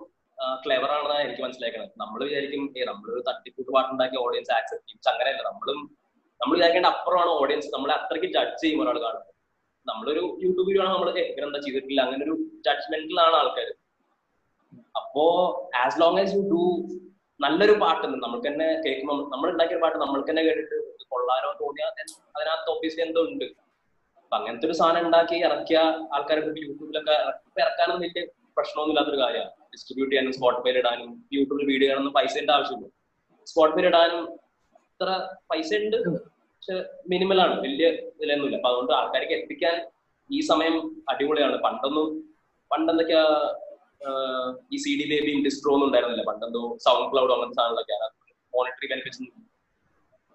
ക്ലെവർ 0.64 0.90
ആണെന്നാണ് 0.96 1.24
എനിക്ക് 1.28 1.42
മനസ്സിലാക്കുന്നത് 1.46 1.92
നമ്മൾ 2.02 2.20
വിചാരിക്കും 2.28 2.64
ഏ 2.78 2.86
നമ്മളൊരു 2.90 3.22
തട്ടിക്കൂട്ട് 3.30 3.72
പാട്ടുണ്ടാക്കി 3.76 4.18
ഓഡിയൻസ് 4.26 4.52
ആക്സെപ്റ്റ് 4.58 4.88
ചെയ്യും. 4.90 5.10
അങ്ങനെയല്ല. 5.14 5.42
നമ്മളും 5.50 5.80
നമ്മൾ 6.42 6.54
വിചാരിക്കേണ്ട 6.58 6.90
അപ്പുറമാണ് 6.94 7.32
ഓഡിയൻസ് 7.42 7.70
നമ്മളെ 7.76 7.94
അത്രയ്ക്ക് 8.00 8.30
ജഡ്ജ് 8.36 8.62
ചെയ്യും 8.64 8.82
ഒരാൾ 8.84 8.98
കാണുന്നത് 9.06 9.27
നമ്മളൊരു 9.90 10.24
യൂട്യൂബ് 10.44 10.68
വീഡിയോ 10.70 10.84
ആണ് 10.86 10.94
നമ്മൾ 10.96 11.10
ഇവരെന്താ 11.24 11.60
ചെയ്തിട്ടില്ല. 11.66 12.00
അങ്ങനെ 12.08 12.24
ഒരു 12.28 12.36
ജഡ്ജ്മെന്റിലാണ് 12.66 13.36
ആൾക്കാർ 13.42 13.70
അപ്പോ 15.00 15.24
as 15.84 16.00
long 16.02 16.20
as 16.24 16.34
you 16.38 16.42
do 16.54 16.64
നല്ലൊരു 17.40 17.76
പാട്ടുണ്ട്. 17.84 18.18
നമ്മൾക്ക് 18.26 18.48
തന്നെ 18.50 18.68
കേൾക്കുമ്പോൾ 18.86 19.18
നമ്മൾ 19.34 19.48
ഉണ്ടാക്കിയ 19.54 19.78
പാട്ട് 19.84 19.98
നമ്മൾക്ക് 20.04 20.30
തന്നെ 20.32 20.44
കേട്ടിട്ട് 20.48 20.78
കൊള്ളാരോ 21.14 21.50
തോന്നിയാൽ 21.62 21.92
അതിനകത്ത് 22.36 22.70
ഓബിയസ്ലി 22.74 23.04
എന്തോ 23.08 23.22
ഉണ്ട്. 23.32 23.48
അപ്പൊ 24.22 24.36
അങ്ങനത്തെ 24.38 24.68
ഒരു 24.70 24.76
സാധനം 24.80 25.06
ഉണ്ടാക്കി 25.08 25.36
ഇറക്കിയ 25.48 25.80
ആൾക്കാരൊക്കെ 26.16 26.62
യൂട്യൂബിലൊക്കെ 26.68 27.16
ഇറക്കാനൊന്നും 27.66 28.04
വലിയ 28.06 28.24
പ്രശ്നമൊന്നും 28.58 28.92
ഇല്ലാത്തൊരു 28.94 29.20
കാര്യമാണ്. 29.24 29.52
ഡിസ്ട്രിബ്യൂട്ട് 29.74 30.12
ചെയ്യാനും 30.12 30.34
സ്പോട്ടിഫൈയിൽ 30.38 30.78
ഇടാനും 30.82 31.10
യൂട്യൂബിൽ 31.36 31.66
വീഡിയോ 31.72 31.88
ഇടാനൊന്നും 31.90 32.16
പൈസ 32.18 32.34
പൈസയുടെ 32.34 32.54
ആവശ്യമില്ല 32.58 32.90
സ്പോട്ടിഫൈയിൽ 33.52 33.88
ഇടാനും 33.92 34.24
ഇത്ര 34.92 35.10
പൈസ 35.52 35.70
ഉണ്ട്. 35.86 35.98
പക്ഷെ 36.58 36.76
മിനിമൽ 37.12 37.40
ആണ്. 37.46 37.56
വലിയ 37.66 37.88
ഇതിലൊന്നുമില്ല 38.16 38.58
അപ്പൊ 38.60 38.70
അതുകൊണ്ട് 38.72 38.94
ആൾക്കാർക്ക് 39.00 39.36
എത്തിക്കാൻ 39.40 39.76
ഈ 40.30 40.40
സമയം 40.52 40.76
അടിപൊളിയാണ്. 41.12 41.58
പണ്ടൊന്നും 41.66 42.08
പണ്ടെന്തൊക്കെയാ 42.72 43.26
ഈ 44.74 44.78
സി 44.84 44.92
ഡി 45.00 45.06
ബേബിയും 45.12 45.40
ഡിസ്ട്രോ 45.46 45.72
ഒന്നും 45.76 45.88
ഉണ്ടായിരുന്നില്ല. 45.88 46.24
പണ്ടെന്തോ 46.30 46.62
സൗണ്ട് 46.86 47.06
ക്ലൗഡ് 47.12 47.34
അങ്ങനത്തെ 47.36 47.58
സാധനങ്ങളൊക്കെയാണ് 47.60 48.08
മോണിറ്ററി 48.54 48.88
ബെനിഫിറ്റ്സ് 48.94 49.30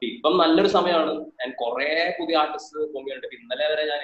ഇപ്പം 0.03 0.35
നല്ലൊരു 0.43 0.71
സമയമാണ്. 0.77 1.13
ഞാൻ 1.41 1.51
കുറെ 1.63 1.89
പുതിയ 2.19 2.39
ആർട്ടിസ്റ്റ് 2.43 2.81
പൊങ്ങിയുണ്ട് 2.95 3.27
ഇന്നലെ 3.37 3.67
വരെ 3.73 3.85
ഞാൻ 3.91 4.01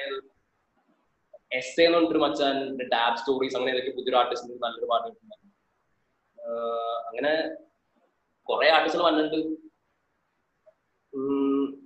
എസ് 1.59 1.81
എന്ന് 1.85 1.97
പറഞ്ഞിട്ട് 1.97 2.23
മച്ചാൻ 2.25 2.57
ഡാബ് 2.93 3.19
സ്റ്റോറീസ് 3.21 3.57
അങ്ങനെ 3.57 3.73
ഏതൊക്കെ 3.75 3.93
പുതിയൊരു 3.99 4.19
ആർട്ടിസ്റ്റ് 4.21 4.59
നല്ലൊരു 4.65 4.89
പാട്ട് 4.93 5.07
കിട്ടുന്നുണ്ട് 5.09 5.47
അങ്ങനെ 7.09 7.33
കുറെ 8.49 8.69
ആർട്ടിസ്റ്റുകൾ 8.75 9.07
വന്നിട്ടുണ്ട്. 9.09 9.49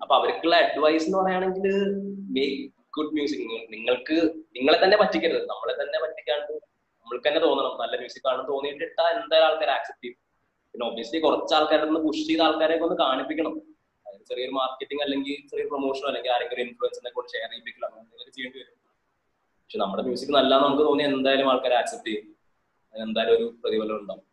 അപ്പൊ 0.03 0.15
അവർക്കുള്ള 0.19 0.55
അഡ്വൈസ് 0.65 1.07
എന്ന് 1.09 1.19
പറയുകയാണെങ്കിൽ 1.19 1.67
മേക്ക് 2.37 2.61
ഗുഡ് 2.97 3.13
മ്യൂസിക് 3.17 3.45
നിങ്ങൾക്ക് 3.75 4.17
നിങ്ങളെ 4.57 4.79
തന്നെ 4.85 4.97
പറ്റിക്കരുത്. 5.03 5.45
നമ്മളെ 5.53 5.75
തന്നെ 5.83 5.99
പറ്റിക്കാണ്ട് 6.05 6.53
നമ്മൾക്ക് 7.03 7.25
തന്നെ 7.29 7.41
തോന്നണം. 7.47 7.75
നല്ല 7.83 7.95
മ്യൂസിക് 8.01 8.27
ആണെന്ന് 8.31 8.49
തോന്നിയിട്ട് 8.53 8.85
എന്തായാലും 9.21 9.47
ആൾക്കാർ 9.49 9.71
ആക്സെപ്റ്റ് 9.77 10.05
ചെയ്യും. 10.05 10.19
പിന്നെ 10.75 10.85
ഒബ്വിയസ്ലി 10.89 11.19
കുറച്ച് 11.27 11.55
ആൾക്കാരെ 11.59 11.85
ഒന്ന് 11.89 12.01
പുഷ് 12.07 12.25
ചെയ്ത 12.29 12.43
ആൾക്കാരെ 12.49 12.77
ഒന്ന് 12.87 12.97
കാണിപ്പിക്കണം. 13.05 13.55
ചെറിയൊരു 14.29 14.55
മാർക്കറ്റിംഗ് 14.59 15.03
അല്ലെങ്കിൽ 15.05 15.37
ചെറിയ 15.51 15.65
പ്രൊമോഷനോ 15.71 16.07
അല്ലെങ്കിൽ 16.11 16.33
ആരെങ്കിലും 16.35 16.63
ഇൻഫ്ലുവൻസിനെ 16.67 17.11
കൂടെ 17.17 17.29
ഷെയർ 17.33 17.49
ചെയ്യിപ്പിക്കണം 17.53 17.89
അങ്ങനെ 18.01 18.31
ചെയ്യേണ്ടി 18.37 18.59
വരും. 18.63 18.77
പക്ഷെ 19.63 19.79
നമ്മുടെ 19.83 20.03
മ്യൂസിക് 20.07 20.33
നല്ല 20.39 20.53
നമുക്ക് 20.65 20.85
തോന്നിയാൽ 20.89 21.15
എന്തായാലും 21.19 21.49
ആൾക്കാർ 21.53 21.75
ആക്സെപ്റ്റ് 21.81 22.11
ചെയ്യും. 22.11 22.27
അതിന് 22.95 23.05
എന്തായാലും 23.09 23.35
ഒരു 23.37 23.47
പ്രതിഫലം 23.63 23.97
ഉണ്ടാവും. 24.01 24.25